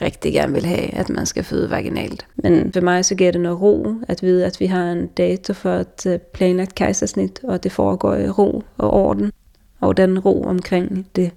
rigtig 0.00 0.32
gerne 0.32 0.52
vil 0.52 0.64
have, 0.64 0.94
at 0.94 1.08
man 1.08 1.26
skal 1.26 1.44
føde 1.44 1.70
vaginalt. 1.70 2.26
Men 2.36 2.72
for 2.72 2.80
mig 2.80 3.04
så 3.04 3.14
giver 3.14 3.32
det 3.32 3.40
noget 3.40 3.60
ro 3.60 3.94
at 4.08 4.22
vide, 4.22 4.46
at 4.46 4.60
vi 4.60 4.66
har 4.66 4.92
en 4.92 5.06
dato 5.06 5.52
for 5.52 5.70
et 5.70 6.06
øh, 6.06 6.18
planlagt 6.18 6.74
kejsersnit, 6.74 7.40
og 7.44 7.62
det 7.62 7.72
foregår 7.72 8.14
i 8.14 8.30
ro 8.30 8.62
og 8.78 8.90
orden. 8.90 9.32
Og 9.80 9.96
den 9.96 10.18
ro 10.18 10.42
omkring 10.42 11.06
det 11.16 11.32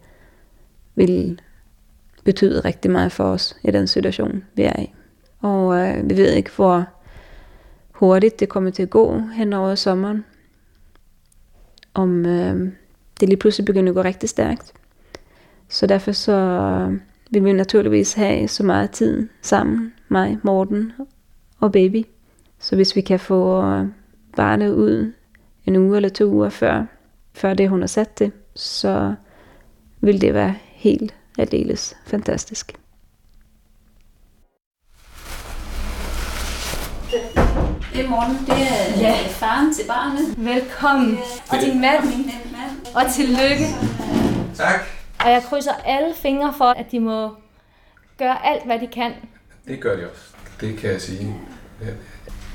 vil 0.95 1.41
betyde 2.23 2.59
rigtig 2.59 2.91
meget 2.91 3.11
for 3.11 3.23
os 3.23 3.57
i 3.63 3.71
den 3.71 3.87
situation, 3.87 4.43
vi 4.55 4.63
er 4.63 4.79
i. 4.81 4.93
Og 5.39 5.79
øh, 5.79 6.09
vi 6.09 6.17
ved 6.17 6.31
ikke, 6.33 6.51
hvor 6.55 6.85
hurtigt 7.91 8.39
det 8.39 8.49
kommer 8.49 8.69
til 8.69 8.83
at 8.83 8.89
gå 8.89 9.19
hen 9.33 9.53
over 9.53 9.75
sommeren. 9.75 10.25
Om 11.93 12.25
øh, 12.25 12.71
det 13.19 13.29
lige 13.29 13.37
pludselig 13.39 13.65
begynder 13.65 13.91
at 13.91 13.95
gå 13.95 14.01
rigtig 14.01 14.29
stærkt. 14.29 14.73
Så 15.69 15.87
derfor 15.87 16.11
så 16.11 16.31
vil 17.33 17.45
vi 17.45 17.53
naturligvis 17.53 18.13
have 18.13 18.47
så 18.47 18.63
meget 18.63 18.91
tid 18.91 19.29
sammen, 19.41 19.93
mig, 20.09 20.37
Morten 20.43 20.93
og 21.59 21.71
baby. 21.71 22.05
Så 22.59 22.75
hvis 22.75 22.95
vi 22.95 23.01
kan 23.01 23.19
få 23.19 23.61
barnet 24.37 24.73
ud 24.73 25.13
en 25.65 25.75
uge 25.75 25.95
eller 25.95 26.09
to 26.09 26.25
uger 26.25 26.49
før, 26.49 26.85
før 27.33 27.53
det 27.53 27.69
hun 27.69 27.79
har 27.79 27.87
sat 27.87 28.19
det, 28.19 28.31
så 28.55 29.13
vil 30.01 30.21
det 30.21 30.33
være 30.33 30.55
helt 30.71 31.15
aldeles 31.37 31.95
fantastisk. 32.05 32.73
Det 37.93 38.05
er 38.05 38.09
Morten, 38.09 38.35
det 38.45 38.53
er 38.53 38.99
ja. 38.99 39.15
faren 39.27 39.73
til 39.73 39.83
barnet. 39.87 40.37
Velkommen. 40.37 41.17
Og 41.49 41.57
din 41.61 41.81
mand. 41.81 42.03
Og 42.95 43.11
tillykke. 43.11 43.65
Tak. 44.55 45.02
Og 45.23 45.31
jeg 45.31 45.43
krydser 45.49 45.71
alle 45.86 46.13
fingre 46.15 46.53
for, 46.57 46.65
at 46.65 46.86
de 46.91 46.99
må 46.99 47.29
gøre 48.17 48.45
alt, 48.45 48.65
hvad 48.65 48.79
de 48.79 48.88
kan. 48.88 49.13
Det 49.67 49.81
gør 49.81 49.95
de 49.95 50.09
også. 50.12 50.21
Det 50.62 50.77
kan 50.77 50.91
jeg 50.91 51.01
sige. 51.01 51.36
Ja. 51.81 51.91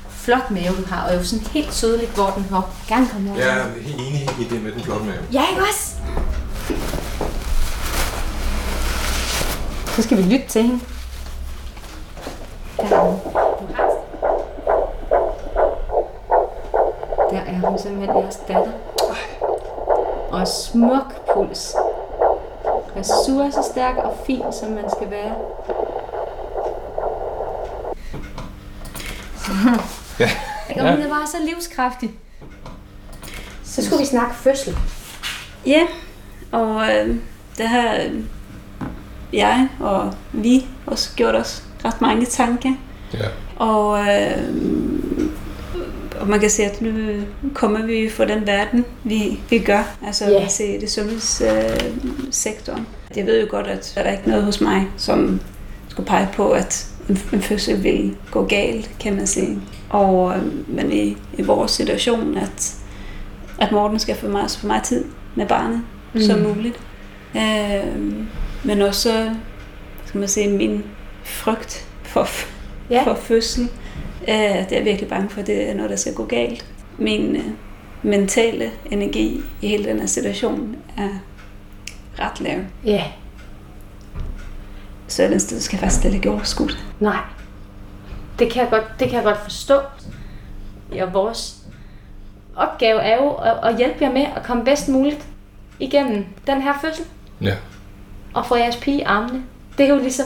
Flot 0.09 0.51
mave, 0.51 0.75
du 0.77 0.85
har, 0.87 1.09
og 1.09 1.15
jo 1.15 1.23
sådan 1.23 1.45
helt 1.45 1.71
tydeligt, 1.71 2.15
hvor 2.15 2.27
den 2.35 2.45
må 2.51 2.61
gerne 2.87 3.07
komme 3.07 3.31
over. 3.31 3.39
Jeg 3.39 3.59
er 3.59 3.81
helt 3.81 3.95
enig 3.95 4.21
i 4.39 4.43
det 4.49 4.61
med 4.61 4.71
den 4.71 4.81
flotte 4.81 5.05
mave. 5.05 5.17
Ja, 5.33 5.49
ikke 5.49 5.61
også? 5.61 5.95
Så 9.85 10.01
skal 10.01 10.17
vi 10.17 10.23
lytte 10.23 10.47
til 10.47 10.61
hende. 10.63 10.79
Der 12.77 12.95
er 12.95 12.99
hun. 12.99 13.19
Der 17.31 17.39
er 17.39 17.69
hun 17.69 17.79
simpelthen 17.79 18.17
jeres 18.17 18.35
datter. 18.47 18.71
Og 20.31 20.47
smuk 20.47 21.33
puls. 21.33 21.75
Ressourcestærk 22.99 23.97
og 23.97 24.17
fin, 24.25 24.41
som 24.51 24.71
man 24.71 24.89
skal 24.97 25.11
være. 25.11 25.35
Ja. 30.19 30.29
Og 30.81 30.91
hun 30.91 31.01
er 31.01 31.09
bare 31.09 31.27
så 31.27 31.37
livskraftig. 31.45 32.11
Så 33.63 33.85
skulle 33.85 33.99
vi 33.99 34.05
snakke 34.05 34.35
fødsel. 34.35 34.77
Ja, 35.65 35.81
og 36.51 36.81
øh, 36.81 37.15
det 37.57 37.67
har 37.67 37.95
øh, 37.95 38.23
jeg 39.33 39.69
og 39.79 40.13
vi 40.31 40.65
også 40.85 41.09
gjort 41.15 41.35
os 41.35 41.63
ret 41.85 42.01
mange 42.01 42.25
tanker. 42.25 42.73
Ja. 43.13 43.27
Og, 43.55 43.99
øh, 43.99 44.53
og 46.29 46.31
man 46.31 46.39
kan 46.39 46.49
se, 46.49 46.63
at 46.63 46.81
nu 46.81 46.91
kommer 47.53 47.85
vi 47.85 48.09
fra 48.09 48.25
den 48.25 48.47
verden, 48.47 48.85
vi, 49.03 49.39
vi 49.49 49.59
gør, 49.59 49.97
altså 50.05 50.29
yeah. 50.31 50.49
se 50.49 50.81
det 50.81 50.91
sundhedssektoren. 50.91 52.87
Jeg 53.15 53.25
ved 53.25 53.41
jo 53.41 53.47
godt, 53.49 53.67
at 53.67 53.91
der 53.95 54.01
er 54.01 54.11
ikke 54.11 54.29
noget 54.29 54.43
hos 54.43 54.61
mig, 54.61 54.87
som 54.97 55.41
skulle 55.87 56.07
pege 56.07 56.29
på, 56.33 56.51
at 56.51 56.87
en, 57.09 57.19
en 57.33 57.41
fødsel 57.41 57.83
vil 57.83 58.15
gå 58.31 58.45
galt, 58.45 58.91
kan 58.99 59.15
man 59.15 59.27
sige. 59.27 59.59
Og, 59.89 60.35
øh, 60.35 60.69
men 60.75 60.91
i, 60.91 61.17
i 61.37 61.41
vores 61.41 61.71
situation, 61.71 62.37
at, 62.37 62.75
at 63.59 63.71
Morten 63.71 63.99
skal 63.99 64.15
få 64.15 64.27
meget, 64.27 64.51
så 64.51 64.67
meget 64.67 64.83
tid 64.83 65.05
med 65.35 65.47
barnet 65.47 65.81
mm. 66.13 66.21
som 66.21 66.39
muligt. 66.39 66.79
Øh, 67.35 68.03
men 68.63 68.81
også, 68.81 69.35
skal 70.05 70.19
man 70.19 70.27
sige, 70.29 70.49
min 70.49 70.83
frygt 71.23 71.87
for, 72.03 72.27
ja. 72.89 73.03
for 73.03 73.15
fødsel. 73.15 73.69
Øh, 74.21 74.27
det 74.27 74.71
er 74.71 74.75
jeg 74.75 74.85
virkelig 74.85 75.09
bange 75.09 75.29
for, 75.29 75.41
det 75.41 75.69
er 75.69 75.73
noget, 75.73 75.89
der 75.89 75.95
skal 75.95 76.13
gå 76.13 76.25
galt. 76.25 76.65
Min 76.97 77.35
øh, 77.35 77.43
mentale 78.03 78.71
energi 78.91 79.41
i 79.61 79.67
hele 79.67 79.83
den 79.83 79.99
her 79.99 80.05
situation 80.05 80.75
er 80.97 81.09
ret 82.19 82.41
lav. 82.41 82.59
Ja. 82.85 83.03
Så 85.07 85.23
et 85.23 85.41
sted 85.41 85.59
skal 85.59 85.75
jeg 85.77 85.79
faktisk 85.79 86.01
slet 86.01 86.13
ikke 86.13 86.31
overskue. 86.31 86.69
Nej. 86.99 87.17
Det 88.39 88.51
kan 88.51 88.61
jeg 88.61 88.69
godt, 88.69 88.83
det 88.99 89.07
kan 89.07 89.15
jeg 89.15 89.23
godt 89.23 89.43
forstå. 89.43 89.79
Og 91.01 91.13
vores 91.13 91.55
opgave 92.55 93.01
er 93.01 93.15
jo 93.23 93.29
at, 93.29 93.53
at 93.63 93.77
hjælpe 93.77 93.97
jer 94.01 94.11
med 94.11 94.25
at 94.35 94.43
komme 94.43 94.65
bedst 94.65 94.89
muligt 94.89 95.27
igennem 95.79 96.25
den 96.47 96.61
her 96.61 96.73
fødsel. 96.81 97.05
Ja, 97.41 97.55
Og 98.33 98.45
få 98.45 98.55
jeres 98.55 98.77
pige 98.77 98.97
i 98.97 99.01
armene. 99.01 99.43
Det 99.77 99.85
er 99.85 99.89
jo 99.89 99.99
ligesom... 99.99 100.25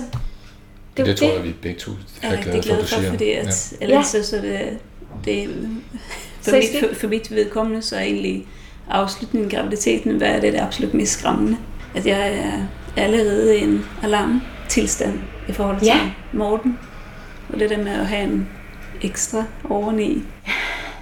det, 0.97 1.01
er 1.01 1.06
det 1.06 1.17
tror 1.17 1.34
jeg, 1.34 1.43
vi 1.43 1.53
begge 1.62 1.79
to 1.79 1.91
Jeg 2.23 2.32
er 2.32 2.38
er 2.38 2.41
glade 2.41 2.58
rigtig 2.58 2.63
for, 2.63 2.75
glad 2.75 2.82
du 2.82 2.88
for, 2.88 2.99
siger. 2.99 3.10
fordi 3.10 3.32
at, 3.32 3.45
ja. 3.45 3.77
ja. 3.82 3.86
ellers 3.86 4.13
Ja. 4.13 4.21
så, 4.23 4.29
så 4.29 4.36
det, 4.38 4.77
det 5.25 5.49
for, 6.41 6.51
Så 6.51 6.56
mit, 6.56 6.84
for, 6.89 6.95
for 6.95 7.08
mit 7.08 7.32
vedkommende, 7.32 7.82
så 7.82 7.95
er 7.95 7.99
egentlig 8.01 8.47
afslutningen 8.89 9.51
af 9.51 9.58
graviditeten, 9.58 10.17
hvad 10.17 10.27
er 10.27 10.39
det, 10.39 10.53
det 10.53 10.60
absolut 10.60 10.93
mest 10.93 11.19
skræmmende? 11.19 11.58
At 11.95 12.06
jeg 12.08 12.36
er 12.38 12.65
allerede 13.03 13.58
i 13.60 13.63
en 13.63 13.86
alarmtilstand 14.03 15.19
i 15.49 15.51
forhold 15.51 15.77
til 15.79 15.86
Ja. 15.88 16.12
Morten. 16.34 16.79
Og 17.53 17.60
det 17.60 17.69
der 17.69 17.77
med 17.77 17.91
at 17.91 18.08
have 18.08 18.23
en 18.23 18.49
ekstra 19.01 19.43
oveni. 19.69 20.23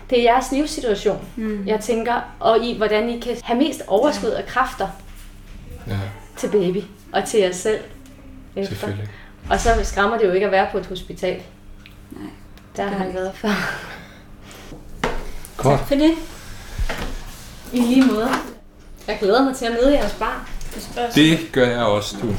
Det 0.10 0.20
er 0.20 0.24
jeres 0.24 0.46
livssituation, 0.52 1.20
Mm. 1.36 1.64
jeg 1.68 1.80
tænker, 1.80 2.14
og 2.40 2.64
i 2.66 2.78
hvordan 2.78 3.10
I 3.10 3.20
kan 3.20 3.36
have 3.44 3.60
mest 3.60 3.82
overskud 3.88 4.30
og 4.30 4.46
kræfter 4.48 4.88
ja, 5.88 5.98
til 6.38 6.48
baby 6.48 6.78
og 7.12 7.26
til 7.26 7.40
jer 7.40 7.52
selv. 7.52 7.80
Efter. 8.56 8.70
selvfølgelig. 8.70 9.08
Og 9.52 9.60
så 9.60 9.70
skræmmer 9.84 10.18
det 10.18 10.28
jo 10.28 10.32
ikke 10.32 10.46
at 10.46 10.52
være 10.52 10.68
på 10.72 10.78
et 10.78 10.86
hospital. 10.86 11.42
Nej. 12.12 12.30
Der 12.76 12.84
har 12.84 12.98
han 12.98 13.14
været 13.14 13.32
før. 13.36 13.50
Godt. 15.58 15.80
For 15.80 15.96
det. 15.96 16.14
I 17.74 17.80
lige 17.80 18.06
måde. 18.06 18.30
Jeg 19.08 19.18
glæder 19.20 19.44
mig 19.44 19.56
til 19.56 19.66
at 19.66 19.72
møde 19.72 19.94
jeres 19.94 20.14
barn. 20.14 20.40
Det 21.16 21.40
gør 21.52 21.68
jeg 21.68 21.84
også, 21.84 22.18
du. 22.22 22.34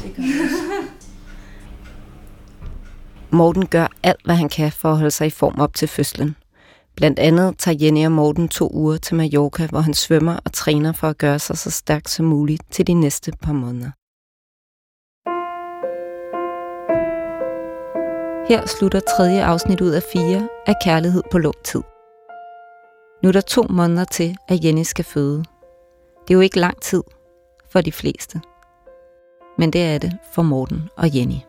Morten 3.29 3.67
gør 3.67 3.87
alt, 4.03 4.25
hvad 4.25 4.35
han 4.35 4.49
kan 4.49 4.71
for 4.71 4.91
at 4.91 4.97
holde 4.97 5.11
sig 5.11 5.27
i 5.27 5.29
form 5.29 5.59
op 5.59 5.73
til 5.73 5.87
fødslen. 5.87 6.35
Blandt 6.95 7.19
andet 7.19 7.57
tager 7.57 7.77
Jenny 7.81 8.05
og 8.05 8.11
Morten 8.11 8.47
to 8.47 8.69
uger 8.73 8.97
til 8.97 9.15
Mallorca, 9.15 9.67
hvor 9.67 9.79
han 9.79 9.93
svømmer 9.93 10.39
og 10.45 10.53
træner 10.53 10.91
for 10.91 11.07
at 11.07 11.17
gøre 11.17 11.39
sig 11.39 11.57
så 11.57 11.71
stærk 11.71 12.07
som 12.07 12.25
muligt 12.25 12.63
til 12.71 12.87
de 12.87 12.93
næste 12.93 13.31
par 13.41 13.53
måneder. 13.53 13.91
Her 18.47 18.65
slutter 18.65 18.99
tredje 18.99 19.43
afsnit 19.43 19.81
ud 19.81 19.89
af 19.89 20.03
fire 20.13 20.49
af 20.67 20.73
Kærlighed 20.83 21.23
på 21.31 21.37
lang 21.37 21.63
tid. 21.63 21.81
Nu 23.23 23.29
er 23.29 23.33
der 23.33 23.41
to 23.41 23.63
måneder 23.69 24.05
til, 24.05 24.37
at 24.47 24.63
Jenny 24.65 24.83
skal 24.83 25.05
føde. 25.05 25.37
Det 26.21 26.29
er 26.29 26.33
jo 26.33 26.39
ikke 26.39 26.59
lang 26.59 26.81
tid 26.81 27.03
for 27.69 27.81
de 27.81 27.91
fleste. 27.91 28.41
Men 29.57 29.73
det 29.73 29.83
er 29.83 29.97
det 29.97 30.17
for 30.33 30.41
Morten 30.41 30.89
og 30.97 31.15
Jenny. 31.15 31.39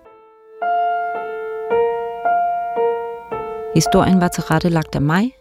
Historien 3.74 4.20
var 4.20 4.28
tilrettelagt 4.28 4.94
af 4.94 5.02
mig, 5.02 5.32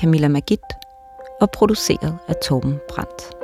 Camilla 0.00 0.28
Magit, 0.28 0.60
og 1.40 1.50
produceret 1.50 2.18
af 2.28 2.34
Torben 2.44 2.80
Brandt. 2.88 3.43